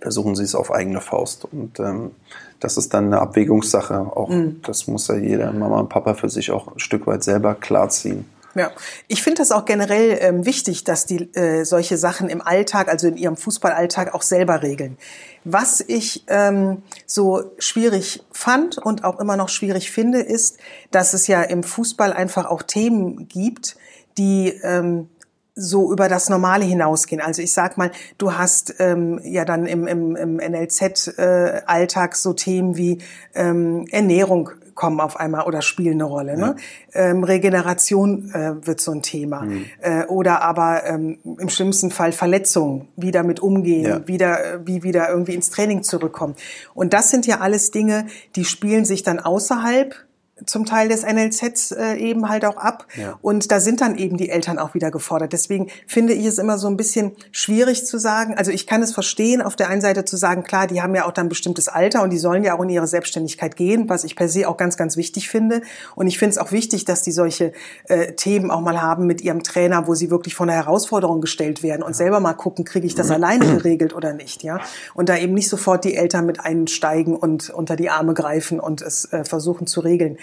versuchen 0.00 0.36
sie 0.36 0.44
es 0.44 0.54
auf 0.54 0.72
eigene 0.72 1.00
Faust. 1.00 1.46
Und 1.50 1.80
ähm, 1.80 2.12
das 2.60 2.76
ist 2.76 2.94
dann 2.94 3.06
eine 3.06 3.20
Abwägungssache. 3.20 3.98
Auch 4.14 4.28
mhm. 4.28 4.60
das 4.62 4.86
muss 4.86 5.08
ja 5.08 5.16
jeder 5.16 5.52
Mama 5.52 5.80
und 5.80 5.88
Papa 5.88 6.14
für 6.14 6.28
sich 6.28 6.50
auch 6.50 6.68
ein 6.68 6.78
Stück 6.78 7.06
weit 7.06 7.24
selber 7.24 7.54
klarziehen. 7.54 8.24
Ja, 8.56 8.72
ich 9.06 9.22
finde 9.22 9.42
das 9.42 9.52
auch 9.52 9.66
generell 9.66 10.16
ähm, 10.18 10.46
wichtig, 10.46 10.82
dass 10.84 11.04
die 11.04 11.30
äh, 11.34 11.64
solche 11.64 11.98
Sachen 11.98 12.30
im 12.30 12.40
Alltag, 12.40 12.88
also 12.88 13.06
in 13.06 13.18
ihrem 13.18 13.36
Fußballalltag, 13.36 14.14
auch 14.14 14.22
selber 14.22 14.62
regeln. 14.62 14.96
Was 15.44 15.84
ich 15.86 16.24
ähm, 16.28 16.82
so 17.04 17.52
schwierig 17.58 18.24
fand 18.32 18.78
und 18.78 19.04
auch 19.04 19.20
immer 19.20 19.36
noch 19.36 19.50
schwierig 19.50 19.90
finde, 19.90 20.20
ist, 20.20 20.56
dass 20.90 21.12
es 21.12 21.26
ja 21.26 21.42
im 21.42 21.62
Fußball 21.62 22.14
einfach 22.14 22.46
auch 22.46 22.62
Themen 22.62 23.28
gibt, 23.28 23.76
die 24.16 24.54
ähm, 24.62 25.10
so 25.54 25.92
über 25.92 26.08
das 26.08 26.30
Normale 26.30 26.64
hinausgehen. 26.64 27.20
Also 27.20 27.42
ich 27.42 27.52
sag 27.52 27.76
mal, 27.76 27.90
du 28.16 28.32
hast 28.38 28.76
ähm, 28.78 29.20
ja 29.22 29.44
dann 29.44 29.66
im, 29.66 29.86
im, 29.86 30.16
im 30.16 30.36
NLZ-Alltag 30.36 32.12
äh, 32.12 32.16
so 32.16 32.32
Themen 32.32 32.78
wie 32.78 33.02
ähm, 33.34 33.86
Ernährung 33.90 34.50
kommen 34.76 35.00
auf 35.00 35.18
einmal 35.18 35.46
oder 35.46 35.62
spielen 35.62 35.94
eine 35.94 36.04
Rolle. 36.04 36.36
Ne? 36.36 36.54
Ähm, 36.92 37.24
Regeneration 37.24 38.30
äh, 38.32 38.64
wird 38.64 38.80
so 38.80 38.92
ein 38.92 39.02
Thema. 39.02 39.40
Mhm. 39.40 39.64
Äh, 39.80 40.04
oder 40.04 40.42
aber 40.42 40.84
ähm, 40.84 41.18
im 41.24 41.48
schlimmsten 41.48 41.90
Fall 41.90 42.12
Verletzungen, 42.12 42.88
wie 42.94 43.10
damit 43.10 43.40
umgehen, 43.40 43.84
ja. 43.84 44.06
wieder, 44.06 44.44
äh, 44.44 44.58
wie 44.64 44.84
wieder 44.84 45.08
irgendwie 45.08 45.34
ins 45.34 45.50
Training 45.50 45.82
zurückkommen. 45.82 46.36
Und 46.74 46.92
das 46.92 47.10
sind 47.10 47.26
ja 47.26 47.40
alles 47.40 47.72
Dinge, 47.72 48.06
die 48.36 48.44
spielen 48.44 48.84
sich 48.84 49.02
dann 49.02 49.18
außerhalb 49.18 49.96
zum 50.44 50.66
Teil 50.66 50.88
des 50.88 51.02
NLZs 51.02 51.72
äh, 51.72 51.94
eben 51.94 52.28
halt 52.28 52.44
auch 52.44 52.58
ab. 52.58 52.86
Ja. 52.94 53.18
Und 53.22 53.50
da 53.50 53.58
sind 53.58 53.80
dann 53.80 53.96
eben 53.96 54.18
die 54.18 54.28
Eltern 54.28 54.58
auch 54.58 54.74
wieder 54.74 54.90
gefordert. 54.90 55.32
Deswegen 55.32 55.68
finde 55.86 56.12
ich 56.12 56.26
es 56.26 56.36
immer 56.36 56.58
so 56.58 56.68
ein 56.68 56.76
bisschen 56.76 57.12
schwierig 57.32 57.86
zu 57.86 57.98
sagen. 57.98 58.34
Also 58.36 58.50
ich 58.50 58.66
kann 58.66 58.82
es 58.82 58.92
verstehen, 58.92 59.40
auf 59.40 59.56
der 59.56 59.70
einen 59.70 59.80
Seite 59.80 60.04
zu 60.04 60.18
sagen, 60.18 60.42
klar, 60.42 60.66
die 60.66 60.82
haben 60.82 60.94
ja 60.94 61.06
auch 61.06 61.12
dann 61.12 61.26
ein 61.26 61.30
bestimmtes 61.30 61.68
Alter 61.68 62.02
und 62.02 62.10
die 62.10 62.18
sollen 62.18 62.44
ja 62.44 62.54
auch 62.54 62.62
in 62.62 62.68
ihre 62.68 62.86
Selbstständigkeit 62.86 63.56
gehen, 63.56 63.88
was 63.88 64.04
ich 64.04 64.14
per 64.14 64.28
se 64.28 64.46
auch 64.46 64.58
ganz, 64.58 64.76
ganz 64.76 64.98
wichtig 64.98 65.30
finde. 65.30 65.62
Und 65.94 66.06
ich 66.06 66.18
finde 66.18 66.32
es 66.32 66.38
auch 66.38 66.52
wichtig, 66.52 66.84
dass 66.84 67.00
die 67.00 67.12
solche 67.12 67.52
äh, 67.88 68.12
Themen 68.12 68.50
auch 68.50 68.60
mal 68.60 68.82
haben 68.82 69.06
mit 69.06 69.22
ihrem 69.22 69.42
Trainer, 69.42 69.86
wo 69.86 69.94
sie 69.94 70.10
wirklich 70.10 70.34
vor 70.34 70.44
eine 70.44 70.52
Herausforderung 70.52 71.22
gestellt 71.22 71.62
werden 71.62 71.82
und 71.82 71.96
selber 71.96 72.20
mal 72.20 72.34
gucken, 72.34 72.66
kriege 72.66 72.86
ich 72.86 72.94
das 72.94 73.10
alleine 73.10 73.46
geregelt 73.56 73.94
oder 73.94 74.12
nicht, 74.12 74.42
ja. 74.42 74.60
Und 74.92 75.08
da 75.08 75.16
eben 75.16 75.32
nicht 75.32 75.48
sofort 75.48 75.84
die 75.84 75.94
Eltern 75.94 76.26
mit 76.26 76.40
einsteigen 76.40 77.16
und 77.16 77.48
unter 77.48 77.74
die 77.76 77.88
Arme 77.88 78.12
greifen 78.12 78.60
und 78.60 78.82
es 78.82 79.10
äh, 79.12 79.24
versuchen 79.24 79.66
zu 79.66 79.80
regeln. 79.80 80.18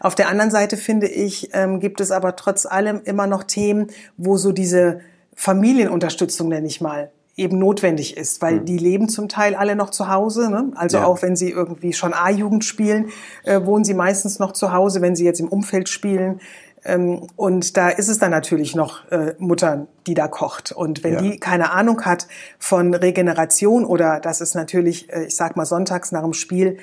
Auf 0.00 0.14
der 0.14 0.28
anderen 0.28 0.50
Seite 0.50 0.76
finde 0.76 1.08
ich, 1.08 1.50
ähm, 1.52 1.80
gibt 1.80 2.00
es 2.00 2.10
aber 2.10 2.36
trotz 2.36 2.66
allem 2.66 3.00
immer 3.04 3.26
noch 3.26 3.44
Themen, 3.44 3.88
wo 4.16 4.36
so 4.36 4.52
diese 4.52 5.00
Familienunterstützung, 5.34 6.48
nenne 6.48 6.66
ich 6.66 6.80
mal, 6.80 7.10
eben 7.36 7.58
notwendig 7.58 8.16
ist, 8.16 8.40
weil 8.40 8.60
mhm. 8.60 8.64
die 8.64 8.78
leben 8.78 9.08
zum 9.08 9.28
Teil 9.28 9.54
alle 9.54 9.76
noch 9.76 9.90
zu 9.90 10.08
Hause. 10.08 10.50
Ne? 10.50 10.72
Also 10.74 10.98
ja. 10.98 11.04
auch 11.04 11.22
wenn 11.22 11.36
sie 11.36 11.50
irgendwie 11.50 11.92
schon 11.92 12.14
A-Jugend 12.14 12.64
spielen, 12.64 13.10
äh, 13.44 13.60
wohnen 13.64 13.84
sie 13.84 13.94
meistens 13.94 14.38
noch 14.38 14.52
zu 14.52 14.72
Hause, 14.72 15.02
wenn 15.02 15.14
sie 15.14 15.24
jetzt 15.24 15.40
im 15.40 15.48
Umfeld 15.48 15.88
spielen. 15.88 16.40
Ähm, 16.84 17.26
und 17.36 17.76
da 17.76 17.90
ist 17.90 18.08
es 18.08 18.18
dann 18.18 18.30
natürlich 18.30 18.74
noch 18.74 19.10
äh, 19.10 19.34
Mutter, 19.38 19.86
die 20.06 20.14
da 20.14 20.28
kocht. 20.28 20.72
Und 20.72 21.04
wenn 21.04 21.14
ja. 21.14 21.20
die 21.20 21.38
keine 21.38 21.72
Ahnung 21.72 22.02
hat 22.02 22.26
von 22.58 22.94
Regeneration 22.94 23.84
oder 23.84 24.18
das 24.20 24.40
ist 24.40 24.54
natürlich, 24.54 25.12
äh, 25.12 25.24
ich 25.24 25.36
sag 25.36 25.56
mal, 25.56 25.66
sonntags 25.66 26.12
nach 26.12 26.22
dem 26.22 26.32
Spiel 26.32 26.78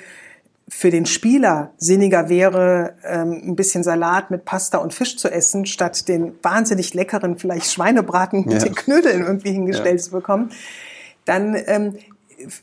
für 0.68 0.90
den 0.90 1.04
Spieler 1.04 1.72
sinniger 1.76 2.28
wäre, 2.28 2.94
ähm, 3.04 3.42
ein 3.44 3.56
bisschen 3.56 3.82
Salat 3.82 4.30
mit 4.30 4.44
Pasta 4.44 4.78
und 4.78 4.94
Fisch 4.94 5.16
zu 5.16 5.30
essen, 5.30 5.66
statt 5.66 6.08
den 6.08 6.34
wahnsinnig 6.42 6.94
leckeren 6.94 7.36
vielleicht 7.36 7.70
Schweinebraten 7.70 8.44
mit 8.46 8.54
ja. 8.54 8.58
den 8.60 8.74
Knödeln 8.74 9.22
irgendwie 9.22 9.52
hingestellt 9.52 10.00
ja. 10.00 10.04
zu 10.04 10.10
bekommen, 10.12 10.50
dann 11.26 11.56
ähm, 11.66 11.98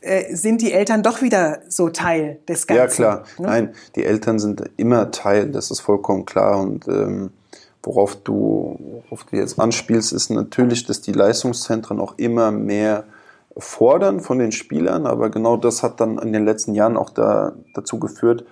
äh, 0.00 0.34
sind 0.34 0.62
die 0.62 0.72
Eltern 0.72 1.02
doch 1.02 1.22
wieder 1.22 1.60
so 1.68 1.88
Teil 1.88 2.38
des 2.48 2.66
Ganzen. 2.66 2.80
Ja, 2.80 2.86
klar. 2.88 3.24
Ne? 3.38 3.46
Nein, 3.46 3.74
die 3.94 4.04
Eltern 4.04 4.38
sind 4.38 4.62
immer 4.76 5.10
Teil, 5.10 5.50
das 5.50 5.70
ist 5.70 5.80
vollkommen 5.80 6.24
klar. 6.24 6.60
Und 6.60 6.88
ähm, 6.88 7.30
worauf, 7.82 8.16
du, 8.16 8.78
worauf 9.04 9.24
du 9.24 9.36
jetzt 9.36 9.58
anspielst, 9.58 10.12
ist 10.12 10.30
natürlich, 10.30 10.84
dass 10.86 11.00
die 11.00 11.12
Leistungszentren 11.12 12.00
auch 12.00 12.14
immer 12.18 12.50
mehr 12.50 13.04
fordern 13.56 14.20
von 14.20 14.38
den 14.38 14.52
Spielern, 14.52 15.06
aber 15.06 15.30
genau 15.30 15.56
das 15.56 15.82
hat 15.82 16.00
dann 16.00 16.18
in 16.18 16.32
den 16.32 16.44
letzten 16.44 16.74
Jahren 16.74 16.96
auch 16.96 17.10
da, 17.10 17.52
dazu 17.74 17.98
geführt, 17.98 18.44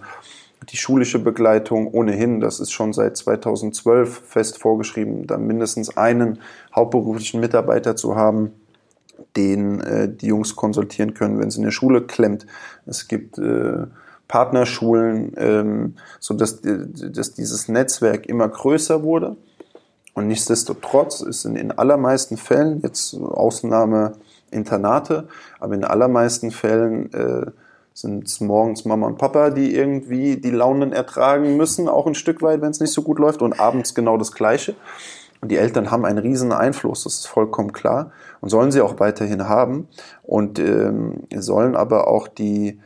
Die 0.69 0.77
schulische 0.77 1.19
Begleitung 1.19 1.93
ohnehin, 1.93 2.39
das 2.39 2.59
ist 2.59 2.71
schon 2.71 2.91
seit 2.91 3.15
2012 3.15 4.23
fest 4.25 4.59
vorgeschrieben, 4.59 5.27
da 5.27 5.37
mindestens 5.37 5.95
einen 5.95 6.39
hauptberuflichen 6.75 7.39
Mitarbeiter 7.39 7.95
zu 7.95 8.15
haben, 8.15 8.53
den 9.35 9.81
äh, 9.81 10.09
die 10.09 10.27
Jungs 10.27 10.55
konsultieren 10.55 11.13
können, 11.13 11.39
wenn 11.39 11.47
es 11.47 11.57
in 11.57 11.63
der 11.63 11.71
Schule 11.71 12.01
klemmt. 12.01 12.45
Es 12.85 13.07
gibt 13.07 13.37
äh, 13.37 13.85
Partnerschulen, 14.27 15.33
ähm, 15.37 15.95
so 16.19 16.33
dass, 16.33 16.59
dass 16.61 17.33
dieses 17.33 17.67
Netzwerk 17.67 18.25
immer 18.25 18.47
größer 18.47 19.03
wurde. 19.03 19.37
Und 20.13 20.27
nichtsdestotrotz 20.27 21.21
ist 21.21 21.45
in 21.45 21.55
den 21.55 21.71
allermeisten 21.71 22.37
Fällen, 22.37 22.81
jetzt 22.81 23.13
Ausnahme 23.15 24.13
Internate, 24.49 25.27
aber 25.59 25.75
in 25.75 25.81
den 25.81 25.89
allermeisten 25.89 26.51
Fällen 26.51 27.13
äh, 27.13 27.51
sind 27.93 28.27
es 28.27 28.39
morgens 28.39 28.85
Mama 28.85 29.07
und 29.07 29.17
Papa, 29.17 29.49
die 29.49 29.75
irgendwie 29.75 30.37
die 30.37 30.51
Launen 30.51 30.91
ertragen 30.93 31.57
müssen, 31.57 31.87
auch 31.89 32.05
ein 32.07 32.15
Stück 32.15 32.41
weit, 32.41 32.61
wenn 32.61 32.71
es 32.71 32.79
nicht 32.79 32.93
so 32.93 33.01
gut 33.01 33.19
läuft, 33.19 33.41
und 33.41 33.59
abends 33.59 33.95
genau 33.95 34.17
das 34.17 34.31
Gleiche. 34.31 34.75
Und 35.41 35.51
die 35.51 35.57
Eltern 35.57 35.91
haben 35.91 36.05
einen 36.05 36.17
riesen 36.17 36.51
Einfluss, 36.51 37.03
das 37.03 37.15
ist 37.15 37.27
vollkommen 37.27 37.73
klar, 37.73 38.11
und 38.41 38.49
sollen 38.49 38.71
sie 38.71 38.81
auch 38.81 38.99
weiterhin 38.99 39.47
haben 39.47 39.87
und 40.23 40.59
ähm, 40.59 41.23
sollen 41.35 41.75
aber 41.75 42.07
auch 42.07 42.27
die, 42.27 42.79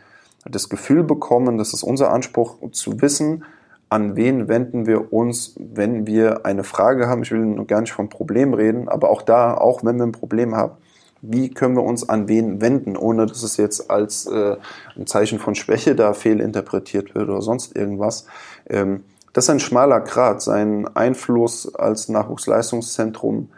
das 0.46 0.70
Gefühl 0.70 1.04
bekommen, 1.04 1.58
das 1.58 1.74
ist 1.74 1.84
unser 1.84 2.12
Anspruch, 2.12 2.58
zu 2.72 3.02
wissen, 3.02 3.44
an 3.90 4.16
wen 4.16 4.48
wenden 4.48 4.86
wir 4.86 5.12
uns, 5.12 5.54
wenn 5.60 6.08
wir 6.08 6.46
eine 6.46 6.64
Frage 6.64 7.10
haben. 7.10 7.24
Ich 7.24 7.32
will 7.32 7.42
nur 7.42 7.68
gar 7.68 7.82
nicht 7.82 7.92
vom 7.92 8.08
Problem 8.08 8.54
reden, 8.54 8.88
aber 8.88 9.10
auch 9.10 9.22
da, 9.22 9.54
auch 9.54 9.84
wenn 9.84 9.98
wir 9.98 10.06
ein 10.06 10.14
Problem 10.14 10.56
haben, 10.56 10.78
wie 11.22 11.50
können 11.50 11.76
wir 11.76 11.84
uns 11.84 12.08
an 12.08 12.28
wen 12.30 12.62
wenden, 12.62 12.96
ohne 12.96 13.26
dass 13.26 13.44
es 13.44 13.58
jetzt 13.58 13.92
als 13.92 14.26
äh, 14.28 14.56
ein 14.96 15.08
Zeichen 15.08 15.40
von 15.40 15.56
Schwäche 15.56 15.94
da 15.94 16.14
fehlinterpretiert 16.14 17.14
wird 17.16 17.30
oder 17.30 17.42
sonst 17.42 17.76
irgendwas. 17.76 18.26
Ähm, 18.70 19.04
das 19.34 19.46
ist 19.46 19.50
ein 19.50 19.60
schmaler 19.60 20.02
Grad, 20.02 20.42
seinen 20.42 20.88
Einfluss 20.96 21.74
als 21.74 22.10
Nachwuchsleistungszentrum 22.10 23.50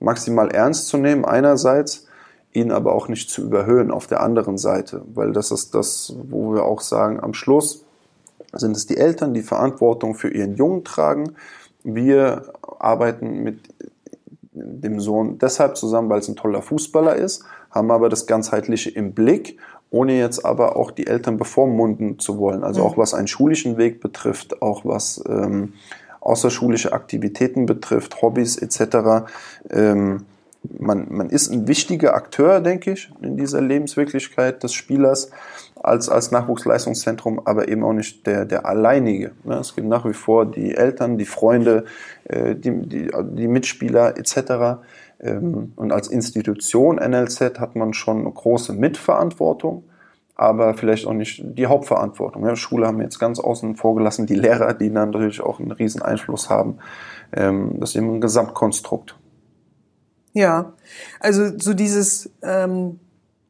maximal 0.00 0.50
ernst 0.50 0.88
zu 0.88 0.96
nehmen, 0.96 1.24
einerseits, 1.24 2.06
ihn 2.52 2.72
aber 2.72 2.94
auch 2.94 3.08
nicht 3.08 3.30
zu 3.30 3.42
überhöhen 3.42 3.90
auf 3.90 4.06
der 4.06 4.22
anderen 4.22 4.58
Seite, 4.58 5.02
weil 5.14 5.32
das 5.32 5.52
ist 5.52 5.74
das, 5.74 6.14
wo 6.30 6.54
wir 6.54 6.64
auch 6.64 6.80
sagen, 6.80 7.20
am 7.20 7.34
Schluss 7.34 7.84
sind 8.52 8.76
es 8.76 8.86
die 8.86 8.96
Eltern, 8.96 9.34
die 9.34 9.42
Verantwortung 9.42 10.14
für 10.14 10.30
ihren 10.30 10.56
Jungen 10.56 10.82
tragen. 10.82 11.36
Wir 11.84 12.52
arbeiten 12.78 13.44
mit 13.44 13.60
dem 14.52 14.98
Sohn 15.00 15.38
deshalb 15.38 15.76
zusammen, 15.76 16.08
weil 16.10 16.18
es 16.18 16.28
ein 16.28 16.34
toller 16.34 16.62
Fußballer 16.62 17.14
ist, 17.14 17.44
haben 17.70 17.92
aber 17.92 18.08
das 18.08 18.26
Ganzheitliche 18.26 18.90
im 18.90 19.12
Blick, 19.12 19.58
ohne 19.90 20.18
jetzt 20.18 20.44
aber 20.44 20.76
auch 20.76 20.90
die 20.90 21.06
Eltern 21.06 21.36
bevormunden 21.36 22.18
zu 22.18 22.38
wollen. 22.38 22.62
Also 22.62 22.82
auch 22.82 22.96
mhm. 22.96 23.00
was 23.00 23.14
einen 23.14 23.26
schulischen 23.26 23.76
Weg 23.76 24.00
betrifft, 24.00 24.62
auch 24.62 24.84
was 24.84 25.22
ähm, 25.28 25.74
außerschulische 26.20 26.92
Aktivitäten 26.92 27.66
betrifft, 27.66 28.22
Hobbys 28.22 28.56
etc. 28.56 29.26
Ähm, 29.70 30.26
man, 30.78 31.06
man 31.10 31.30
ist 31.30 31.50
ein 31.50 31.66
wichtiger 31.66 32.14
Akteur, 32.14 32.60
denke 32.60 32.92
ich, 32.92 33.10
in 33.22 33.36
dieser 33.36 33.60
Lebenswirklichkeit 33.62 34.62
des 34.62 34.74
Spielers 34.74 35.30
als, 35.82 36.10
als 36.10 36.30
Nachwuchsleistungszentrum, 36.30 37.40
aber 37.46 37.68
eben 37.68 37.82
auch 37.82 37.94
nicht 37.94 38.26
der, 38.26 38.44
der 38.44 38.66
alleinige. 38.66 39.32
Es 39.48 39.74
gibt 39.74 39.88
nach 39.88 40.04
wie 40.04 40.12
vor 40.12 40.44
die 40.44 40.74
Eltern, 40.74 41.16
die 41.16 41.24
Freunde, 41.24 41.84
äh, 42.24 42.54
die, 42.54 42.70
die, 42.86 43.10
die 43.32 43.48
Mitspieler 43.48 44.18
etc. 44.18 44.82
Ähm, 45.22 45.72
und 45.76 45.92
als 45.92 46.08
Institution 46.08 46.96
NLZ 46.96 47.58
hat 47.58 47.76
man 47.76 47.92
schon 47.92 48.20
eine 48.20 48.30
große 48.30 48.72
Mitverantwortung, 48.72 49.84
aber 50.34 50.74
vielleicht 50.74 51.06
auch 51.06 51.12
nicht 51.12 51.42
die 51.44 51.66
Hauptverantwortung. 51.66 52.56
Schule 52.56 52.86
haben 52.86 52.98
wir 52.98 53.04
jetzt 53.04 53.18
ganz 53.18 53.38
außen 53.38 53.76
vor 53.76 53.94
gelassen, 53.94 54.26
die 54.26 54.34
Lehrer, 54.34 54.72
die 54.72 54.92
dann 54.92 55.10
natürlich 55.10 55.42
auch 55.42 55.60
einen 55.60 55.72
riesen 55.72 56.02
Einfluss 56.02 56.48
haben. 56.48 56.78
Ähm, 57.32 57.76
das 57.78 57.90
ist 57.90 57.96
eben 57.96 58.14
ein 58.14 58.20
Gesamtkonstrukt. 58.20 59.16
Ja, 60.32 60.72
also 61.18 61.58
so 61.58 61.74
dieses, 61.74 62.30
ähm, 62.42 63.00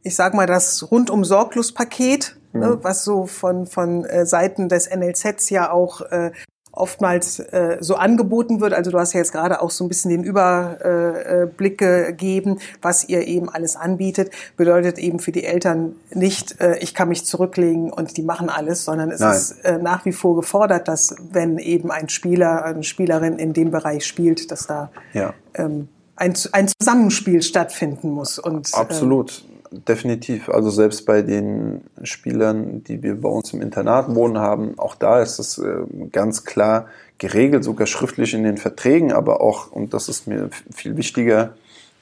ich 0.02 0.16
sag 0.16 0.34
mal, 0.34 0.46
das 0.46 0.90
rundum 0.90 1.24
Sorglos-Paket, 1.24 2.36
ne, 2.52 2.66
mhm. 2.66 2.72
ne, 2.72 2.78
was 2.82 3.04
so 3.04 3.26
von, 3.26 3.66
von 3.66 4.04
äh, 4.04 4.26
Seiten 4.26 4.68
des 4.68 4.88
NLZs 4.90 5.50
ja 5.50 5.70
auch 5.70 6.00
äh, 6.00 6.32
oftmals 6.72 7.40
äh, 7.40 7.78
so 7.80 7.96
angeboten 7.96 8.60
wird. 8.60 8.72
Also 8.72 8.90
du 8.90 8.98
hast 8.98 9.12
ja 9.12 9.18
jetzt 9.18 9.32
gerade 9.32 9.60
auch 9.60 9.70
so 9.70 9.84
ein 9.84 9.88
bisschen 9.88 10.10
den 10.10 10.24
Überblick 10.24 11.82
äh, 11.82 12.06
gegeben, 12.06 12.58
was 12.80 13.08
ihr 13.08 13.26
eben 13.26 13.48
alles 13.48 13.76
anbietet. 13.76 14.30
Bedeutet 14.56 14.98
eben 14.98 15.18
für 15.18 15.32
die 15.32 15.44
Eltern 15.44 15.96
nicht, 16.12 16.60
äh, 16.60 16.78
ich 16.78 16.94
kann 16.94 17.08
mich 17.08 17.24
zurücklegen 17.24 17.92
und 17.92 18.16
die 18.16 18.22
machen 18.22 18.48
alles, 18.48 18.84
sondern 18.84 19.10
es 19.10 19.20
Nein. 19.20 19.36
ist 19.36 19.64
äh, 19.64 19.78
nach 19.78 20.04
wie 20.04 20.12
vor 20.12 20.36
gefordert, 20.36 20.88
dass 20.88 21.14
wenn 21.32 21.58
eben 21.58 21.90
ein 21.90 22.08
Spieler, 22.08 22.64
eine 22.64 22.84
Spielerin 22.84 23.38
in 23.38 23.52
dem 23.52 23.70
Bereich 23.70 24.06
spielt, 24.06 24.50
dass 24.50 24.66
da 24.66 24.90
ja. 25.12 25.34
ähm, 25.54 25.88
ein, 26.16 26.34
ein 26.52 26.68
Zusammenspiel 26.68 27.42
stattfinden 27.42 28.10
muss. 28.10 28.38
Und, 28.38 28.72
Absolut. 28.74 29.44
Ähm, 29.44 29.50
Definitiv. 29.72 30.48
Also 30.48 30.68
selbst 30.70 31.06
bei 31.06 31.22
den 31.22 31.82
Spielern, 32.02 32.82
die 32.82 33.04
wir 33.04 33.20
bei 33.20 33.28
uns 33.28 33.52
im 33.52 33.62
Internat 33.62 34.12
wohnen 34.14 34.38
haben, 34.38 34.76
auch 34.78 34.96
da 34.96 35.22
ist 35.22 35.38
es 35.38 35.58
äh, 35.58 35.84
ganz 36.10 36.44
klar 36.44 36.86
geregelt, 37.18 37.62
sogar 37.62 37.86
schriftlich 37.86 38.34
in 38.34 38.42
den 38.42 38.56
Verträgen, 38.56 39.12
aber 39.12 39.40
auch, 39.40 39.70
und 39.70 39.94
das 39.94 40.08
ist 40.08 40.26
mir 40.26 40.50
viel 40.74 40.96
wichtiger, 40.96 41.54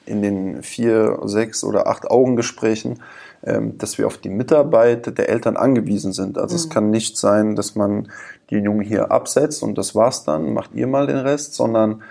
in 0.06 0.22
den 0.22 0.62
vier, 0.62 1.20
sechs 1.24 1.62
oder 1.62 1.88
acht 1.88 2.10
Augengesprächen, 2.10 3.02
ähm, 3.44 3.76
dass 3.76 3.98
wir 3.98 4.06
auf 4.06 4.16
die 4.16 4.30
Mitarbeit 4.30 5.18
der 5.18 5.28
Eltern 5.28 5.58
angewiesen 5.58 6.14
sind. 6.14 6.38
Also 6.38 6.54
mhm. 6.54 6.56
es 6.56 6.70
kann 6.70 6.90
nicht 6.90 7.18
sein, 7.18 7.54
dass 7.54 7.74
man 7.74 8.08
die 8.48 8.56
Jungen 8.56 8.80
hier 8.80 9.12
absetzt 9.12 9.62
und 9.62 9.76
das 9.76 9.94
war's 9.94 10.24
dann, 10.24 10.54
macht 10.54 10.74
ihr 10.74 10.86
mal 10.86 11.06
den 11.06 11.18
Rest, 11.18 11.52
sondern 11.52 12.02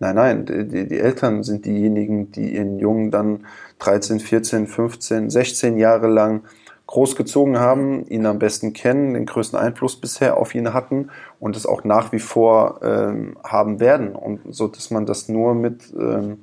Nein, 0.00 0.16
nein, 0.16 0.44
die, 0.44 0.88
die, 0.88 0.98
Eltern 0.98 1.44
sind 1.44 1.64
diejenigen, 1.64 2.32
die 2.32 2.56
ihren 2.56 2.78
Jungen 2.78 3.10
dann 3.10 3.46
13, 3.78 4.20
14, 4.20 4.66
15, 4.66 5.30
16 5.30 5.76
Jahre 5.76 6.08
lang 6.08 6.42
großgezogen 6.86 7.58
haben, 7.58 8.06
ihn 8.08 8.26
am 8.26 8.38
besten 8.38 8.72
kennen, 8.72 9.14
den 9.14 9.26
größten 9.26 9.58
Einfluss 9.58 10.00
bisher 10.00 10.36
auf 10.36 10.54
ihn 10.54 10.74
hatten 10.74 11.10
und 11.40 11.56
es 11.56 11.66
auch 11.66 11.84
nach 11.84 12.12
wie 12.12 12.18
vor 12.18 12.80
ähm, 12.82 13.36
haben 13.42 13.80
werden. 13.80 14.14
Und 14.14 14.40
so, 14.50 14.68
dass 14.68 14.90
man 14.90 15.06
das 15.06 15.28
nur 15.28 15.54
mit 15.54 15.92
ähm, 15.98 16.38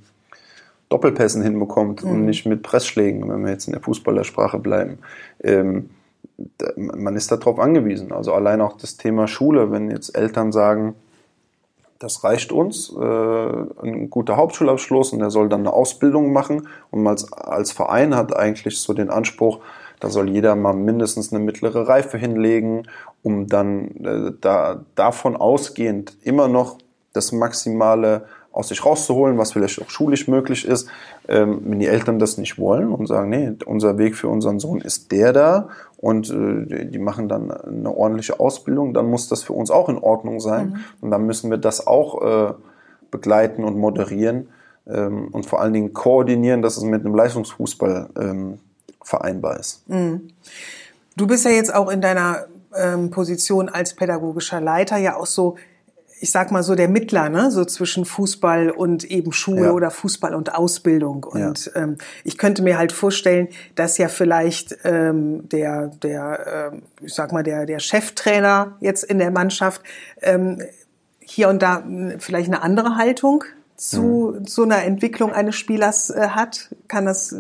Doppelpässen 0.90 1.42
hinbekommt 1.42 2.04
mhm. 2.04 2.12
und 2.12 2.26
nicht 2.26 2.46
mit 2.46 2.64
Pressschlägen, 2.64 3.30
wenn 3.30 3.44
wir 3.46 3.52
jetzt 3.52 3.68
in 3.68 3.74
der 3.74 3.82
Fußballersprache 3.82 4.60
bleiben. 4.60 4.98
Ähm, 5.42 5.92
man 6.76 7.16
ist 7.16 7.32
darauf 7.32 7.60
angewiesen. 7.60 8.12
Also 8.12 8.34
allein 8.34 8.62
auch 8.62 8.78
das 8.78 8.98
Thema 8.98 9.28
Schule, 9.28 9.72
wenn 9.72 9.92
jetzt 9.92 10.18
Eltern 10.18 10.52
sagen, 10.52 10.96
das 12.02 12.24
reicht 12.24 12.52
uns, 12.52 12.92
äh, 12.92 13.04
ein 13.84 14.10
guter 14.10 14.36
Hauptschulabschluss 14.36 15.14
und 15.14 15.22
er 15.22 15.30
soll 15.30 15.50
dann 15.50 15.62
eine 15.62 15.74
Ausbildung 15.74 16.34
machen. 16.34 16.68
Und 16.90 17.06
als, 17.06 17.32
als 17.32 17.72
Verein 17.72 18.16
hat 18.16 18.36
eigentlich 18.36 18.80
so 18.80 18.94
den 18.94 19.12
Anspruch, 19.12 19.60
da 20.00 20.10
soll 20.10 20.30
jeder 20.30 20.56
mal 20.56 20.74
mindestens 20.74 21.32
eine 21.32 21.44
mittlere 21.44 21.88
Reife 21.88 22.18
hinlegen, 22.18 22.88
um 23.22 23.46
dann 23.46 23.90
äh, 24.04 24.32
da, 24.42 24.84
davon 24.96 25.36
ausgehend 25.36 26.18
immer 26.24 26.48
noch 26.48 26.80
das 27.14 27.32
maximale 27.32 28.26
aus 28.52 28.68
sich 28.68 28.86
rauszuholen, 28.86 29.38
was 29.38 29.54
vielleicht 29.54 29.82
auch 29.82 29.90
schulisch 29.90 30.28
möglich 30.28 30.66
ist. 30.66 30.88
Ähm, 31.28 31.62
wenn 31.66 31.80
die 31.80 31.88
Eltern 31.88 32.20
das 32.20 32.38
nicht 32.38 32.58
wollen 32.58 32.92
und 32.92 33.08
sagen, 33.08 33.30
nee, 33.30 33.54
unser 33.66 33.98
Weg 33.98 34.16
für 34.16 34.28
unseren 34.28 34.60
Sohn 34.60 34.82
ist 34.82 35.12
der 35.12 35.34
da 35.34 35.70
und 35.98 36.30
äh, 36.30 36.86
die 36.86 37.00
machen 37.00 37.30
dann 37.30 37.52
eine 37.52 37.96
ordentliche 37.96 38.40
Ausbildung, 38.40 38.94
dann 38.94 39.10
muss 39.10 39.30
das 39.30 39.44
für 39.44 39.54
uns 39.54 39.72
auch 39.72 39.88
in 39.88 39.98
Ordnung 39.98 40.40
sein. 40.40 40.70
Mhm. 40.70 40.76
Und 41.02 41.12
dann 41.12 41.26
müssen 41.26 41.50
wir 41.50 41.58
das 41.58 41.88
auch 41.88 42.22
äh, 42.22 42.54
begleiten 43.10 43.64
und 43.64 43.78
moderieren 43.78 44.50
ähm, 44.88 45.30
und 45.32 45.46
vor 45.46 45.62
allen 45.62 45.74
Dingen 45.74 45.94
koordinieren, 45.94 46.62
dass 46.62 46.78
es 46.78 46.84
mit 46.84 47.06
einem 47.06 47.16
Leistungsfußball 47.16 48.10
ähm, 48.20 48.60
vereinbar 49.04 49.60
ist. 49.60 49.88
Mhm. 49.90 50.30
Du 51.16 51.28
bist 51.28 51.46
ja 51.46 51.52
jetzt 51.52 51.74
auch 51.74 51.90
in 51.90 52.02
deiner 52.02 52.46
ähm, 52.76 53.12
Position 53.12 53.70
als 53.70 53.96
pädagogischer 53.96 54.62
Leiter 54.62 54.98
ja 54.98 55.18
auch 55.18 55.26
so, 55.26 55.56
ich 56.22 56.30
sag 56.30 56.52
mal 56.52 56.62
so 56.62 56.76
der 56.76 56.88
Mittler, 56.88 57.30
ne, 57.30 57.50
so 57.50 57.66
zwischen 57.66 58.06
Fußball 58.06 58.70
und 58.70 59.04
eben 59.04 59.32
Schule 59.32 59.66
ja. 59.66 59.72
oder 59.72 59.90
Fußball 59.90 60.36
und 60.36 60.54
Ausbildung. 60.54 61.24
Und 61.24 61.66
ja. 61.66 61.82
ähm, 61.82 61.98
ich 62.24 62.38
könnte 62.38 62.62
mir 62.62 62.78
halt 62.78 62.92
vorstellen, 62.92 63.48
dass 63.74 63.98
ja 63.98 64.08
vielleicht 64.08 64.78
ähm, 64.84 65.50
der, 65.50 65.88
der, 65.88 66.72
ähm, 66.74 66.84
ich 67.02 67.16
sag 67.16 67.32
mal 67.32 67.42
der, 67.42 67.66
der 67.66 67.80
Cheftrainer 67.80 68.78
jetzt 68.82 69.04
in 69.04 69.18
der 69.18 69.32
Mannschaft 69.32 69.82
ähm, 70.22 70.62
hier 71.20 71.50
und 71.50 71.64
da 71.64 71.84
vielleicht 72.20 72.50
eine 72.50 72.62
andere 72.62 72.98
Haltung 72.98 73.44
zu 73.76 74.36
mhm. 74.38 74.46
so 74.46 74.62
einer 74.62 74.84
Entwicklung 74.84 75.34
eines 75.34 75.56
Spielers 75.56 76.12
äh, 76.12 76.28
hat? 76.30 76.76
Kann 76.88 77.08
das, 77.08 77.32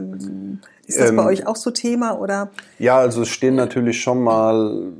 ist 0.87 0.99
das 0.99 1.11
ähm, 1.11 1.17
bei 1.17 1.25
euch 1.25 1.45
auch 1.45 1.55
so 1.55 1.69
Thema 1.69 2.19
oder? 2.19 2.49
Ja, 2.79 2.97
also 2.97 3.21
es 3.21 3.29
stehen 3.29 3.53
natürlich 3.53 4.01
schon 4.01 4.23
mal 4.23 4.91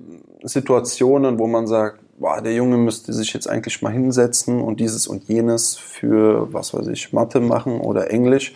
Situationen, 0.44 1.40
wo 1.40 1.48
man 1.48 1.66
sagt, 1.66 2.00
boah, 2.22 2.40
der 2.40 2.54
Junge 2.54 2.78
müsste 2.78 3.14
sich 3.14 3.34
jetzt 3.34 3.50
eigentlich 3.50 3.82
mal 3.82 3.92
hinsetzen 3.92 4.62
und 4.62 4.80
dieses 4.80 5.08
und 5.08 5.24
jenes 5.24 5.76
für, 5.76 6.54
was 6.54 6.72
weiß 6.72 6.88
ich, 6.88 7.12
Mathe 7.14 7.40
machen 7.40 7.82
oder 7.82 8.12
Englisch. 8.12 8.54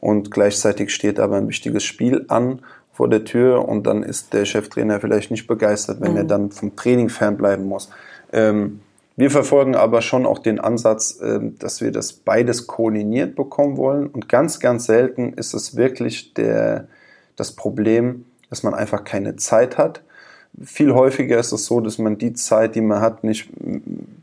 Und 0.00 0.30
gleichzeitig 0.30 0.94
steht 0.94 1.18
aber 1.18 1.36
ein 1.36 1.48
wichtiges 1.48 1.82
Spiel 1.82 2.26
an 2.28 2.60
vor 2.92 3.08
der 3.08 3.24
Tür 3.24 3.66
und 3.66 3.86
dann 3.86 4.02
ist 4.02 4.34
der 4.34 4.44
Cheftrainer 4.44 5.00
vielleicht 5.00 5.30
nicht 5.30 5.46
begeistert, 5.46 6.02
wenn 6.02 6.12
mhm. 6.12 6.18
er 6.18 6.24
dann 6.24 6.50
vom 6.50 6.76
Training 6.76 7.08
fernbleiben 7.08 7.64
muss. 7.64 7.88
Ähm, 8.34 8.80
wir 9.16 9.30
verfolgen 9.30 9.76
aber 9.76 10.02
schon 10.02 10.26
auch 10.26 10.38
den 10.38 10.60
Ansatz, 10.60 11.18
ähm, 11.22 11.58
dass 11.58 11.80
wir 11.80 11.92
das 11.92 12.12
beides 12.12 12.66
koordiniert 12.66 13.34
bekommen 13.34 13.78
wollen. 13.78 14.08
Und 14.08 14.28
ganz, 14.28 14.60
ganz 14.60 14.84
selten 14.84 15.32
ist 15.32 15.54
es 15.54 15.74
wirklich 15.74 16.34
der, 16.34 16.88
das 17.34 17.52
Problem, 17.52 18.26
dass 18.50 18.62
man 18.62 18.74
einfach 18.74 19.04
keine 19.04 19.36
Zeit 19.36 19.78
hat. 19.78 20.02
Viel 20.64 20.94
häufiger 20.94 21.38
ist 21.38 21.52
es 21.52 21.66
so, 21.66 21.80
dass 21.80 21.98
man 21.98 22.18
die 22.18 22.32
Zeit, 22.32 22.74
die 22.74 22.80
man 22.80 23.00
hat, 23.00 23.24
nicht 23.24 23.50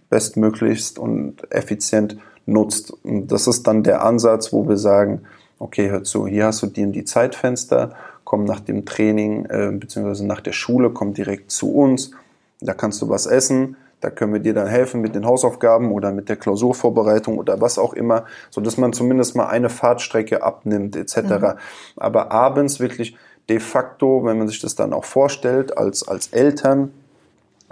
bestmöglichst 0.10 0.98
und 1.00 1.52
effizient 1.52 2.18
nutzt. 2.46 2.92
Und 3.04 3.28
das 3.28 3.48
ist 3.48 3.68
dann 3.68 3.84
der 3.84 4.04
Ansatz, 4.04 4.52
wo 4.52 4.68
wir 4.68 4.78
sagen, 4.78 5.22
okay, 5.60 5.90
hör 5.90 6.04
zu, 6.04 6.28
hier 6.28 6.46
hast 6.46 6.62
du 6.62 6.68
die 6.68 6.92
die 6.92 7.06
Zeitfenster, 7.06 7.96
komm 8.24 8.46
nach 8.46 8.60
dem 8.60 8.86
Training 8.86 9.46
äh, 9.46 9.72
bzw. 9.72 10.24
nach 10.24 10.42
der 10.42 10.52
Schule, 10.52 10.90
komm 10.90 11.14
direkt 11.14 11.52
zu 11.52 11.74
uns, 11.74 12.12
da 12.60 12.74
kannst 12.74 13.02
du 13.02 13.10
was 13.10 13.26
essen, 13.26 13.78
da 14.02 14.10
können 14.10 14.34
wir 14.34 14.42
dir 14.42 14.54
dann 14.54 14.68
helfen 14.68 15.00
mit 15.00 15.16
den 15.16 15.26
Hausaufgaben 15.26 15.92
oder 15.92 16.12
mit 16.12 16.28
der 16.28 16.36
Klausurvorbereitung 16.36 17.38
oder 17.38 17.62
was 17.62 17.78
auch 17.78 17.94
immer, 17.94 18.26
so 18.50 18.60
dass 18.60 18.78
man 18.78 18.92
zumindest 18.92 19.36
mal 19.36 19.48
eine 19.48 19.70
Fahrtstrecke 19.70 20.44
abnimmt 20.44 20.98
etc. 20.98 21.18
Mhm. 21.18 21.54
Aber 21.96 22.32
abends 22.32 22.82
wirklich 22.82 23.16
de 23.50 23.60
facto, 23.60 24.24
wenn 24.26 24.38
man 24.38 24.48
sich 24.48 24.60
das 24.60 24.76
dann 24.76 24.94
auch 24.94 25.06
vorstellt 25.06 25.78
als 25.78 26.08
als 26.08 26.28
Eltern, 26.28 26.92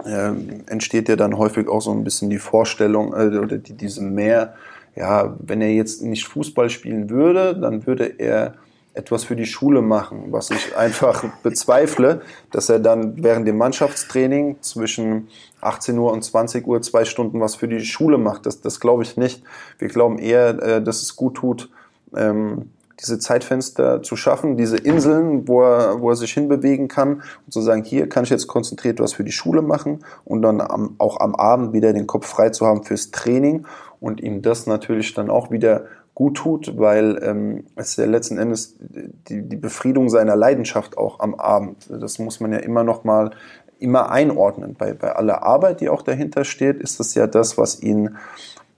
äh, 0.04 0.32
entsteht 0.66 1.08
ja 1.08 1.16
dann 1.16 1.38
häufig 1.38 1.68
auch 1.68 1.80
so 1.80 1.92
ein 1.92 2.04
bisschen 2.04 2.30
die 2.30 2.38
Vorstellung 2.38 3.12
äh, 3.12 3.38
oder 3.38 3.58
die, 3.58 3.74
diese 3.74 4.02
mehr, 4.02 4.54
ja, 4.96 5.34
wenn 5.38 5.60
er 5.60 5.72
jetzt 5.72 6.02
nicht 6.02 6.26
Fußball 6.26 6.70
spielen 6.70 7.10
würde, 7.10 7.56
dann 7.58 7.86
würde 7.86 8.06
er 8.18 8.54
etwas 8.94 9.24
für 9.24 9.36
die 9.36 9.46
Schule 9.46 9.80
machen, 9.80 10.26
was 10.30 10.50
ich 10.50 10.76
einfach 10.76 11.24
bezweifle, 11.42 12.20
dass 12.50 12.68
er 12.68 12.78
dann 12.78 13.22
während 13.22 13.48
dem 13.48 13.56
Mannschaftstraining 13.56 14.56
zwischen 14.60 15.28
18 15.60 15.96
Uhr 15.96 16.12
und 16.12 16.22
20 16.22 16.66
Uhr 16.66 16.82
zwei 16.82 17.04
Stunden 17.04 17.40
was 17.40 17.54
für 17.54 17.68
die 17.68 17.80
Schule 17.80 18.18
macht. 18.18 18.44
Das, 18.46 18.60
das 18.60 18.80
glaube 18.80 19.02
ich 19.02 19.16
nicht. 19.16 19.42
Wir 19.78 19.88
glauben 19.88 20.18
eher, 20.18 20.62
äh, 20.62 20.82
dass 20.82 21.00
es 21.02 21.16
gut 21.16 21.36
tut, 21.36 21.70
ähm, 22.14 22.70
diese 23.00 23.18
Zeitfenster 23.18 24.02
zu 24.02 24.16
schaffen, 24.16 24.56
diese 24.56 24.76
Inseln, 24.76 25.48
wo 25.48 25.62
er, 25.62 26.00
wo 26.00 26.10
er 26.10 26.16
sich 26.16 26.32
hinbewegen 26.32 26.88
kann 26.88 27.22
und 27.46 27.52
zu 27.52 27.60
sagen, 27.60 27.84
hier 27.84 28.08
kann 28.08 28.24
ich 28.24 28.30
jetzt 28.30 28.46
konzentriert 28.46 29.00
was 29.00 29.14
für 29.14 29.24
die 29.24 29.32
Schule 29.32 29.62
machen 29.62 30.04
und 30.24 30.42
dann 30.42 30.60
am, 30.60 30.94
auch 30.98 31.20
am 31.20 31.34
Abend 31.34 31.72
wieder 31.72 31.92
den 31.92 32.06
Kopf 32.06 32.26
frei 32.26 32.50
zu 32.50 32.66
haben 32.66 32.84
fürs 32.84 33.10
Training 33.10 33.66
und 34.00 34.20
ihm 34.20 34.42
das 34.42 34.66
natürlich 34.66 35.14
dann 35.14 35.30
auch 35.30 35.50
wieder 35.50 35.84
gut 36.14 36.36
tut, 36.36 36.78
weil 36.78 37.18
ähm, 37.22 37.64
es 37.74 37.90
ist 37.90 37.96
ja 37.96 38.04
letzten 38.04 38.36
Endes 38.36 38.76
die, 38.80 39.42
die 39.42 39.56
Befriedung 39.56 40.08
seiner 40.10 40.36
Leidenschaft 40.36 40.98
auch 40.98 41.20
am 41.20 41.34
Abend. 41.34 41.88
Das 41.88 42.18
muss 42.18 42.40
man 42.40 42.52
ja 42.52 42.58
immer 42.58 42.84
noch 42.84 43.04
mal 43.04 43.30
immer 43.78 44.10
einordnen. 44.10 44.76
Bei, 44.78 44.94
bei 44.94 45.12
aller 45.12 45.42
Arbeit, 45.42 45.80
die 45.80 45.88
auch 45.88 46.02
dahinter 46.02 46.44
steht, 46.44 46.80
ist 46.80 47.00
das 47.00 47.14
ja 47.14 47.26
das, 47.26 47.58
was 47.58 47.82
ihn, 47.82 48.16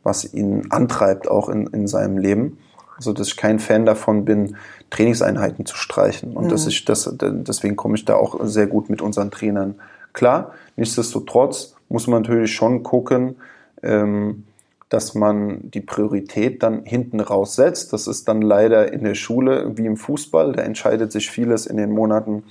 was 0.03 0.33
ihn 0.33 0.71
antreibt 0.71 1.29
auch 1.29 1.49
in, 1.49 1.67
in 1.69 1.87
seinem 1.87 2.19
Leben. 2.19 2.59
Also 2.97 3.13
dass 3.13 3.29
ich 3.29 3.37
kein 3.37 3.59
Fan 3.59 3.87
davon 3.87 4.25
bin, 4.25 4.57
Trainingseinheiten 4.91 5.67
zu 5.67 5.77
streichen. 5.77 6.37
Und 6.37 6.45
mhm. 6.45 6.49
dass 6.49 6.67
ich 6.67 6.85
das, 6.85 7.13
deswegen 7.21 7.77
komme 7.77 7.97
ich 7.97 8.05
da 8.05 8.15
auch 8.17 8.39
sehr 8.45 8.67
gut 8.67 8.91
mit 8.91 9.03
unseren 9.03 9.31
Trainern 9.31 9.77
klar. 10.13 10.53
Nichtsdestotrotz 10.77 11.75
muss 11.89 12.07
man 12.07 12.23
natürlich 12.23 12.55
schon 12.55 12.83
gucken, 12.83 13.37
ähm, 13.83 14.45
dass 14.89 15.15
man 15.15 15.71
die 15.71 15.81
Priorität 15.81 16.63
dann 16.63 16.85
hinten 16.85 17.21
raussetzt. 17.21 17.93
Das 17.93 18.07
ist 18.07 18.29
dann 18.29 18.43
leider 18.43 18.93
in 18.93 19.05
der 19.05 19.15
Schule 19.15 19.77
wie 19.77 19.87
im 19.87 19.97
Fußball. 19.97 20.53
Da 20.53 20.63
entscheidet 20.63 21.11
sich 21.11 21.31
vieles 21.31 21.67
in 21.67 21.77
den 21.77 21.91
Monaten 21.91 22.45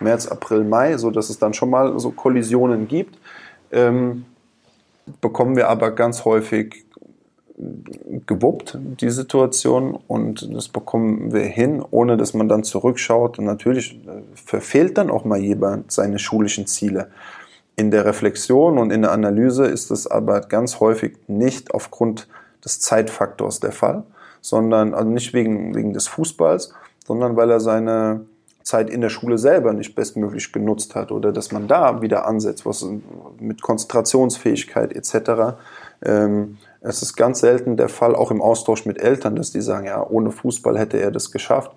März, 0.00 0.26
April, 0.26 0.64
Mai, 0.64 0.96
so 0.98 1.10
dass 1.10 1.30
es 1.30 1.38
dann 1.38 1.54
schon 1.54 1.70
mal 1.70 1.98
so 1.98 2.10
Kollisionen 2.10 2.86
gibt. 2.86 3.18
Ähm, 3.72 4.26
bekommen 5.20 5.56
wir 5.56 5.68
aber 5.68 5.90
ganz 5.92 6.24
häufig 6.24 6.85
gewuppt, 8.26 8.78
die 9.00 9.10
Situation, 9.10 9.98
und 10.06 10.54
das 10.54 10.68
bekommen 10.68 11.32
wir 11.32 11.44
hin, 11.44 11.82
ohne 11.90 12.16
dass 12.16 12.34
man 12.34 12.48
dann 12.48 12.64
zurückschaut. 12.64 13.38
Und 13.38 13.46
natürlich 13.46 13.98
äh, 14.06 14.22
verfehlt 14.34 14.98
dann 14.98 15.10
auch 15.10 15.24
mal 15.24 15.38
jemand 15.38 15.90
seine 15.90 16.18
schulischen 16.18 16.66
Ziele. 16.66 17.10
In 17.74 17.90
der 17.90 18.04
Reflexion 18.04 18.78
und 18.78 18.90
in 18.90 19.02
der 19.02 19.12
Analyse 19.12 19.66
ist 19.66 19.90
es 19.90 20.06
aber 20.06 20.40
ganz 20.40 20.80
häufig 20.80 21.16
nicht 21.28 21.72
aufgrund 21.72 22.28
des 22.64 22.80
Zeitfaktors 22.80 23.60
der 23.60 23.72
Fall, 23.72 24.04
sondern 24.40 24.94
also 24.94 25.08
nicht 25.08 25.32
wegen, 25.32 25.74
wegen 25.74 25.92
des 25.92 26.08
Fußballs, 26.08 26.72
sondern 27.06 27.36
weil 27.36 27.50
er 27.50 27.60
seine 27.60 28.26
Zeit 28.66 28.90
in 28.90 29.00
der 29.00 29.10
Schule 29.10 29.38
selber 29.38 29.72
nicht 29.72 29.94
bestmöglich 29.94 30.52
genutzt 30.52 30.96
hat 30.96 31.12
oder 31.12 31.32
dass 31.32 31.52
man 31.52 31.68
da 31.68 32.02
wieder 32.02 32.26
ansetzt, 32.26 32.66
was 32.66 32.84
mit 33.38 33.62
Konzentrationsfähigkeit 33.62 34.92
etc. 34.92 35.56
Ähm, 36.04 36.58
es 36.80 37.00
ist 37.00 37.16
ganz 37.16 37.38
selten 37.38 37.76
der 37.76 37.88
Fall, 37.88 38.16
auch 38.16 38.32
im 38.32 38.42
Austausch 38.42 38.84
mit 38.84 38.98
Eltern, 38.98 39.36
dass 39.36 39.52
die 39.52 39.60
sagen, 39.60 39.86
ja, 39.86 40.04
ohne 40.04 40.32
Fußball 40.32 40.76
hätte 40.76 40.98
er 40.98 41.12
das 41.12 41.30
geschafft. 41.30 41.70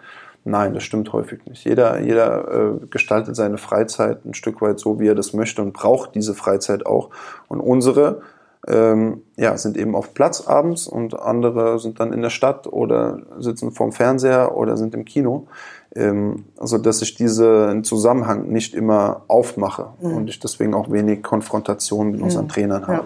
Nein, 0.46 0.74
das 0.74 0.84
stimmt 0.84 1.14
häufig 1.14 1.46
nicht. 1.46 1.64
Jeder, 1.64 2.00
jeder 2.00 2.80
äh, 2.82 2.86
gestaltet 2.88 3.36
seine 3.36 3.60
Freizeit 3.60 4.26
ein 4.26 4.34
Stück 4.34 4.60
weit 4.62 4.80
so, 4.80 5.00
wie 5.00 5.08
er 5.08 5.16
das 5.16 5.34
möchte 5.34 5.62
und 5.62 5.74
braucht 5.74 6.16
diese 6.16 6.34
Freizeit 6.34 6.88
auch. 6.88 7.12
Und 7.48 7.60
unsere 7.60 8.24
ähm, 8.68 9.22
ja, 9.38 9.58
sind 9.58 9.78
eben 9.78 9.96
auf 9.96 10.14
Platz 10.14 10.48
abends 10.48 10.88
und 10.88 11.20
andere 11.20 11.80
sind 11.80 12.00
dann 12.00 12.14
in 12.14 12.22
der 12.22 12.30
Stadt 12.30 12.68
oder 12.68 13.22
sitzen 13.38 13.72
vorm 13.72 13.92
Fernseher 13.92 14.56
oder 14.56 14.76
sind 14.76 14.94
im 14.96 15.06
Kino. 15.06 15.48
Ähm, 15.96 16.46
also 16.58 16.78
dass 16.78 17.02
ich 17.02 17.16
diesen 17.16 17.84
Zusammenhang 17.84 18.50
nicht 18.50 18.76
immer 18.76 19.24
aufmache 19.28 19.90
mhm. 20.02 20.18
und 20.18 20.30
ich 20.30 20.40
deswegen 20.40 20.74
auch 20.74 20.92
wenig 20.92 21.24
Konfrontation 21.24 22.12
mit 22.12 22.22
unseren 22.22 22.46
mhm. 22.46 22.50
Trainern 22.50 22.88
habe. 22.88 22.94
Ja. 22.94 23.06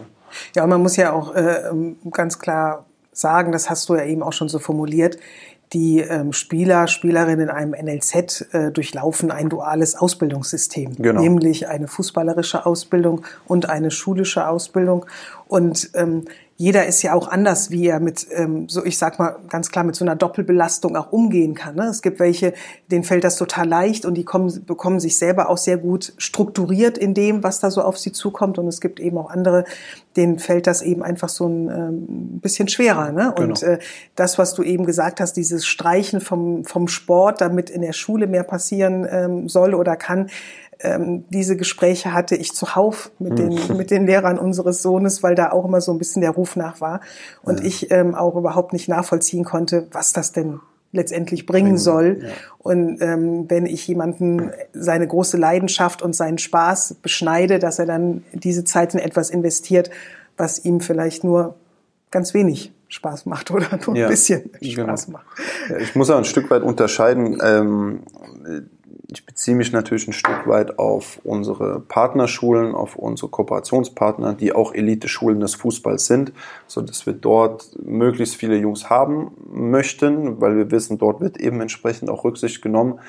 ja, 0.58 0.64
und 0.64 0.70
man 0.70 0.82
muss 0.82 0.98
ja 0.98 1.14
auch 1.14 1.34
äh, 1.34 1.72
ganz 2.12 2.40
klar 2.40 2.86
sagen, 3.14 3.52
das 3.52 3.70
hast 3.70 3.88
du 3.90 3.96
ja 3.96 4.04
eben 4.04 4.24
auch 4.24 4.34
schon 4.34 4.50
so 4.50 4.60
formuliert, 4.60 5.18
die 5.74 6.02
ähm, 6.02 6.34
Spieler, 6.34 6.88
Spielerinnen 6.88 7.48
in 7.48 7.50
einem 7.50 7.72
NLZ 7.72 8.54
äh, 8.54 8.72
durchlaufen 8.72 9.32
ein 9.32 9.50
duales 9.50 9.96
Ausbildungssystem, 9.96 10.98
genau. 10.98 11.22
nämlich 11.22 11.68
eine 11.68 11.88
fußballerische 11.88 12.66
Ausbildung 12.66 13.24
und 13.48 13.70
eine 13.70 13.90
schulische 13.90 14.48
Ausbildung. 14.48 15.06
Und 15.48 15.90
ähm, 15.96 16.26
jeder 16.64 16.86
ist 16.86 17.02
ja 17.02 17.14
auch 17.14 17.28
anders, 17.28 17.72
wie 17.72 17.88
er 17.88 18.00
mit, 18.00 18.26
ähm, 18.32 18.70
so 18.70 18.86
ich 18.86 18.98
sag 18.98 19.20
mal 19.20 19.36
ganz 19.50 19.70
klar, 19.70 19.84
mit 19.84 19.98
so 19.98 20.06
einer 20.06 20.16
Doppelbelastung 20.16 20.96
auch 20.96 21.12
umgehen 21.12 21.56
kann. 21.56 21.76
Ne? 21.76 21.88
Es 21.88 22.02
gibt 22.02 22.22
welche, 22.22 22.54
denen 22.90 23.04
fällt 23.04 23.26
das 23.26 23.36
total 23.36 23.68
leicht 23.68 24.06
und 24.06 24.14
die 24.14 24.24
kommen, 24.24 24.64
bekommen 24.66 25.02
sich 25.02 25.18
selber 25.18 25.50
auch 25.50 25.58
sehr 25.58 25.76
gut 25.76 26.14
strukturiert 26.18 26.98
in 26.98 27.14
dem, 27.14 27.44
was 27.44 27.60
da 27.60 27.70
so 27.70 27.82
auf 27.82 28.00
sie 28.00 28.14
zukommt. 28.14 28.60
Und 28.60 28.70
es 28.70 28.80
gibt 28.80 29.02
eben 29.02 29.18
auch 29.18 29.30
andere, 29.30 29.66
denen 30.16 30.40
fällt 30.40 30.66
das 30.66 30.82
eben 30.82 31.04
einfach 31.04 31.28
so 31.28 31.48
ein 31.50 31.68
ähm, 31.68 32.40
bisschen 32.40 32.70
schwerer. 32.70 33.12
Ne? 33.12 33.34
Genau. 33.36 33.50
Und 33.50 33.62
äh, 33.62 33.80
das, 34.16 34.38
was 34.38 34.54
du 34.54 34.64
eben 34.64 34.86
gesagt 34.86 35.20
hast, 35.20 35.34
dieses 35.34 35.66
Streichen 35.66 36.22
vom, 36.22 36.64
vom 36.64 36.88
Sport, 36.88 37.42
damit 37.42 37.72
in 37.72 37.82
der 37.82 37.94
Schule 37.94 38.26
mehr 38.26 38.44
passieren 38.44 39.06
ähm, 39.12 39.50
soll 39.50 39.74
oder 39.74 39.98
kann, 39.98 40.30
ähm, 40.80 41.26
diese 41.30 41.58
Gespräche 41.58 42.14
hatte 42.14 42.36
ich 42.36 42.54
zuhauf 42.54 43.12
mit 43.20 43.38
den, 43.40 43.58
hm. 43.58 43.78
mit 43.78 43.92
den 43.92 44.06
Lehrern 44.06 44.38
unseres 44.38 44.82
Sohnes, 44.82 45.24
weil 45.24 45.36
da 45.36 45.52
auch 45.52 45.66
immer 45.66 45.82
so 45.82 45.92
ein 45.92 45.98
bisschen 45.98 46.22
der 46.22 46.32
Ruf 46.32 46.56
nach 46.56 46.82
war 46.82 47.02
und 47.44 47.60
ja. 47.60 47.66
ich 47.66 47.92
ähm, 47.92 48.16
auch 48.16 48.36
überhaupt 48.36 48.74
nicht 48.74 48.88
nachvollziehen 48.88 49.44
konnte, 49.44 49.88
was 49.92 50.14
das 50.14 50.32
denn 50.32 50.60
letztendlich 50.92 51.46
bringen 51.46 51.78
soll. 51.78 52.20
Ja. 52.22 52.30
Und 52.60 53.02
ähm, 53.02 53.50
wenn 53.50 53.66
ich 53.66 53.88
jemanden 53.88 54.52
seine 54.74 55.08
große 55.08 55.38
Leidenschaft 55.38 56.02
und 56.02 56.16
seinen 56.16 56.38
Spaß 56.38 56.96
beschneide, 57.02 57.60
dass 57.60 57.80
er 57.80 57.88
dann 57.88 58.24
diese 58.32 58.64
Zeit 58.64 58.94
in 58.94 59.00
etwas 59.00 59.30
investiert, 59.30 59.90
was 60.38 60.64
ihm 60.64 60.80
vielleicht 60.80 61.24
nur 61.24 61.56
ganz 62.12 62.34
wenig 62.34 62.72
Spaß 62.88 63.26
macht 63.26 63.50
oder 63.52 63.68
nur 63.86 63.96
ja, 63.96 64.06
ein 64.06 64.12
bisschen 64.12 64.52
Spaß 64.62 65.08
genau. 65.08 65.18
macht. 65.18 65.26
Ich 65.82 65.96
muss 65.96 66.10
auch 66.12 66.18
ein 66.18 66.26
Stück 66.26 66.50
weit 66.52 66.62
unterscheiden. 66.62 67.40
Ähm, 67.44 68.02
ich 69.14 69.26
beziehe 69.26 69.56
mich 69.56 69.72
natürlich 69.72 70.08
ein 70.08 70.14
Stück 70.14 70.48
weit 70.48 70.80
auf 70.80 71.20
unsere 71.24 71.80
Partnerschulen, 71.80 72.74
auf 72.74 72.96
unsere 72.96 73.30
Kooperationspartner, 73.30 74.34
die 74.34 74.54
auch 74.54 74.74
Elite-Schulen 74.74 75.40
des 75.40 75.56
Fußballs 75.56 76.08
sind, 76.08 76.34
so 76.68 76.82
dass 76.82 77.06
wir 77.06 77.14
dort 77.14 77.70
möglichst 77.84 78.36
viele 78.36 78.58
Jungs 78.58 78.90
haben 78.90 79.32
möchten, 79.52 80.42
weil 80.42 80.58
wir 80.58 80.72
wissen, 80.72 80.98
dort 80.98 81.22
wird 81.22 81.40
eben 81.40 81.62
entsprechend 81.62 82.10
auch 82.10 82.24
Rücksicht 82.24 82.62
genommen. 82.62 83.00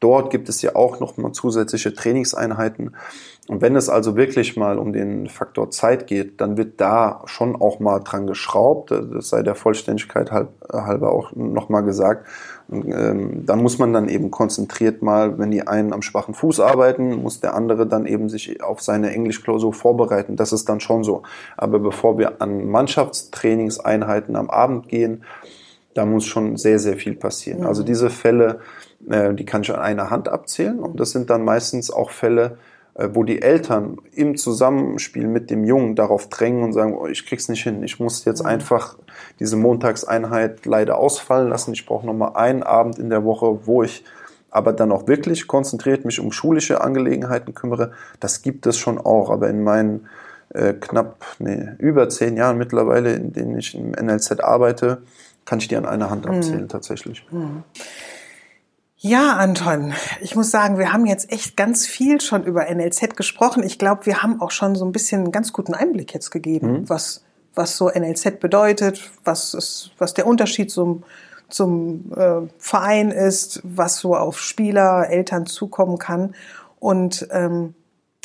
Dort 0.00 0.30
gibt 0.30 0.50
es 0.50 0.60
ja 0.60 0.76
auch 0.76 1.00
noch 1.00 1.16
mal 1.16 1.32
zusätzliche 1.32 1.94
Trainingseinheiten. 1.94 2.94
Und 3.48 3.62
wenn 3.62 3.76
es 3.76 3.88
also 3.88 4.16
wirklich 4.16 4.56
mal 4.56 4.78
um 4.78 4.92
den 4.92 5.28
Faktor 5.28 5.70
Zeit 5.70 6.06
geht, 6.06 6.40
dann 6.42 6.58
wird 6.58 6.80
da 6.80 7.22
schon 7.24 7.56
auch 7.56 7.80
mal 7.80 8.00
dran 8.00 8.26
geschraubt. 8.26 8.90
Das 8.90 9.30
sei 9.30 9.42
der 9.42 9.54
Vollständigkeit 9.54 10.30
halber 10.30 11.12
auch 11.12 11.32
nochmal 11.34 11.84
gesagt. 11.84 12.26
Und, 12.68 12.86
ähm, 12.92 13.46
dann 13.46 13.62
muss 13.62 13.78
man 13.78 13.92
dann 13.92 14.08
eben 14.08 14.30
konzentriert 14.30 15.02
mal, 15.02 15.38
wenn 15.38 15.50
die 15.50 15.66
einen 15.66 15.92
am 15.92 16.02
schwachen 16.02 16.34
Fuß 16.34 16.60
arbeiten, 16.60 17.22
muss 17.22 17.40
der 17.40 17.54
andere 17.54 17.86
dann 17.86 18.06
eben 18.06 18.28
sich 18.28 18.62
auf 18.62 18.80
seine 18.80 19.10
Englischklausur 19.12 19.74
vorbereiten. 19.74 20.36
Das 20.36 20.52
ist 20.52 20.68
dann 20.68 20.80
schon 20.80 21.04
so. 21.04 21.22
Aber 21.56 21.78
bevor 21.78 22.18
wir 22.18 22.40
an 22.40 22.68
Mannschaftstrainingseinheiten 22.68 24.36
am 24.36 24.50
Abend 24.50 24.88
gehen, 24.88 25.24
da 25.94 26.04
muss 26.04 26.24
schon 26.24 26.56
sehr, 26.56 26.78
sehr 26.78 26.96
viel 26.96 27.14
passieren. 27.14 27.60
Mhm. 27.60 27.66
Also 27.66 27.82
diese 27.82 28.10
Fälle, 28.10 28.60
äh, 29.08 29.34
die 29.34 29.44
kann 29.44 29.62
ich 29.62 29.72
an 29.72 29.80
einer 29.80 30.10
Hand 30.10 30.28
abzählen. 30.28 30.78
Und 30.80 30.98
das 31.00 31.10
sind 31.10 31.30
dann 31.30 31.44
meistens 31.44 31.90
auch 31.90 32.10
Fälle, 32.10 32.58
wo 32.94 33.24
die 33.24 33.42
Eltern 33.42 33.98
im 34.12 34.36
Zusammenspiel 34.36 35.26
mit 35.26 35.50
dem 35.50 35.64
Jungen 35.64 35.96
darauf 35.96 36.28
drängen 36.28 36.62
und 36.62 36.72
sagen, 36.72 36.94
oh, 36.96 37.06
ich 37.06 37.26
krieg's 37.26 37.48
nicht 37.48 37.62
hin, 37.62 37.82
ich 37.82 37.98
muss 37.98 38.24
jetzt 38.24 38.42
mhm. 38.42 38.48
einfach 38.48 38.96
diese 39.40 39.56
Montagseinheit 39.56 40.64
leider 40.64 40.98
ausfallen 40.98 41.48
lassen, 41.48 41.72
ich 41.72 41.86
brauche 41.86 42.06
nochmal 42.06 42.36
einen 42.36 42.62
Abend 42.62 42.98
in 42.98 43.10
der 43.10 43.24
Woche, 43.24 43.66
wo 43.66 43.82
ich 43.82 44.04
aber 44.50 44.72
dann 44.72 44.92
auch 44.92 45.08
wirklich 45.08 45.48
konzentriert 45.48 46.04
mich 46.04 46.20
um 46.20 46.30
schulische 46.30 46.80
Angelegenheiten 46.80 47.54
kümmere, 47.54 47.90
das 48.20 48.42
gibt 48.42 48.66
es 48.66 48.78
schon 48.78 48.98
auch, 48.98 49.30
aber 49.30 49.50
in 49.50 49.64
meinen 49.64 50.06
äh, 50.50 50.74
knapp, 50.74 51.24
nee, 51.40 51.70
über 51.78 52.08
zehn 52.08 52.36
Jahren 52.36 52.58
mittlerweile, 52.58 53.14
in 53.14 53.32
denen 53.32 53.58
ich 53.58 53.74
im 53.74 53.90
NLZ 53.90 54.40
arbeite, 54.40 55.02
kann 55.44 55.58
ich 55.58 55.66
die 55.66 55.76
an 55.76 55.84
einer 55.84 56.10
Hand 56.10 56.28
abzählen 56.28 56.62
mhm. 56.62 56.68
tatsächlich. 56.68 57.26
Mhm. 57.32 57.64
Ja, 59.06 59.36
Anton, 59.36 59.92
ich 60.22 60.34
muss 60.34 60.50
sagen, 60.50 60.78
wir 60.78 60.90
haben 60.90 61.04
jetzt 61.04 61.30
echt 61.30 61.58
ganz 61.58 61.86
viel 61.86 62.22
schon 62.22 62.44
über 62.44 62.74
NLZ 62.74 63.16
gesprochen. 63.16 63.62
Ich 63.62 63.78
glaube, 63.78 64.06
wir 64.06 64.22
haben 64.22 64.40
auch 64.40 64.50
schon 64.50 64.76
so 64.76 64.86
ein 64.86 64.92
bisschen 64.92 65.24
einen 65.24 65.30
ganz 65.30 65.52
guten 65.52 65.74
Einblick 65.74 66.14
jetzt 66.14 66.30
gegeben, 66.30 66.72
mhm. 66.72 66.88
was, 66.88 67.22
was 67.54 67.76
so 67.76 67.90
NLZ 67.90 68.40
bedeutet, 68.40 69.10
was, 69.22 69.52
ist, 69.52 69.90
was 69.98 70.14
der 70.14 70.26
Unterschied 70.26 70.70
zum, 70.70 71.02
zum 71.50 72.12
äh, 72.16 72.48
Verein 72.56 73.10
ist, 73.10 73.60
was 73.62 73.98
so 73.98 74.16
auf 74.16 74.40
Spieler, 74.40 75.10
Eltern 75.10 75.44
zukommen 75.44 75.98
kann. 75.98 76.34
Und 76.80 77.28
ähm, 77.30 77.74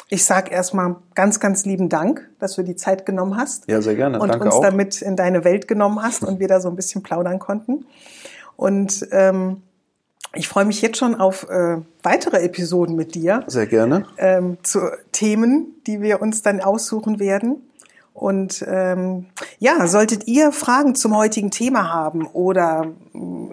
ich 0.07 0.23
sage 0.23 0.49
erstmal 0.49 0.95
ganz, 1.13 1.41
ganz 1.41 1.65
lieben 1.65 1.89
Dank, 1.89 2.29
dass 2.39 2.55
du 2.55 2.63
die 2.63 2.77
Zeit 2.77 3.05
genommen 3.05 3.35
hast. 3.35 3.69
Ja, 3.69 3.81
sehr 3.81 3.95
gerne. 3.95 4.17
Und 4.17 4.29
Danke 4.29 4.45
uns 4.45 4.55
auch. 4.55 4.61
damit 4.61 5.01
in 5.01 5.17
deine 5.17 5.43
Welt 5.43 5.67
genommen 5.67 6.01
hast 6.01 6.23
und 6.23 6.39
wir 6.39 6.47
da 6.47 6.61
so 6.61 6.69
ein 6.69 6.77
bisschen 6.77 7.03
plaudern 7.03 7.37
konnten. 7.37 7.85
Und 8.55 9.05
ähm, 9.11 9.63
ich 10.33 10.47
freue 10.47 10.65
mich 10.65 10.81
jetzt 10.81 10.97
schon 10.97 11.13
auf 11.15 11.47
äh, 11.49 11.77
weitere 12.03 12.43
Episoden 12.43 12.95
mit 12.95 13.15
dir. 13.15 13.43
Sehr 13.47 13.67
gerne. 13.67 14.05
Ähm, 14.17 14.57
zu 14.63 14.79
Themen, 15.11 15.75
die 15.87 16.01
wir 16.01 16.21
uns 16.21 16.41
dann 16.41 16.61
aussuchen 16.61 17.19
werden. 17.19 17.63
Und 18.13 18.63
ähm, 18.67 19.25
ja, 19.59 19.87
solltet 19.87 20.27
ihr 20.27 20.51
Fragen 20.51 20.93
zum 20.93 21.15
heutigen 21.15 21.51
Thema 21.51 21.93
haben 21.93 22.27
oder 22.27 22.87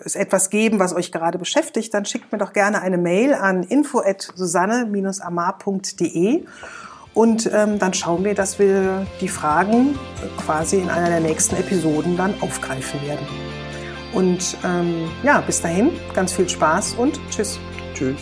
es 0.04 0.16
etwas 0.16 0.50
geben, 0.50 0.80
was 0.80 0.92
euch 0.92 1.12
gerade 1.12 1.38
beschäftigt, 1.38 1.94
dann 1.94 2.04
schickt 2.04 2.32
mir 2.32 2.38
doch 2.38 2.52
gerne 2.52 2.82
eine 2.82 2.98
Mail 2.98 3.32
an 3.34 3.62
info@susanne-amar.de 3.62 6.42
und 7.14 7.50
ähm, 7.54 7.78
dann 7.78 7.94
schauen 7.94 8.24
wir, 8.24 8.34
dass 8.34 8.58
wir 8.58 9.06
die 9.20 9.28
Fragen 9.28 9.96
quasi 10.44 10.78
in 10.78 10.90
einer 10.90 11.08
der 11.08 11.20
nächsten 11.20 11.54
Episoden 11.56 12.16
dann 12.16 12.34
aufgreifen 12.42 13.00
werden. 13.06 13.24
Und 14.16 14.56
ähm, 14.64 15.10
ja, 15.22 15.42
bis 15.42 15.60
dahin, 15.60 15.90
ganz 16.14 16.32
viel 16.32 16.48
Spaß 16.48 16.94
und 16.94 17.20
tschüss. 17.30 17.60
Tschüss. 17.94 18.16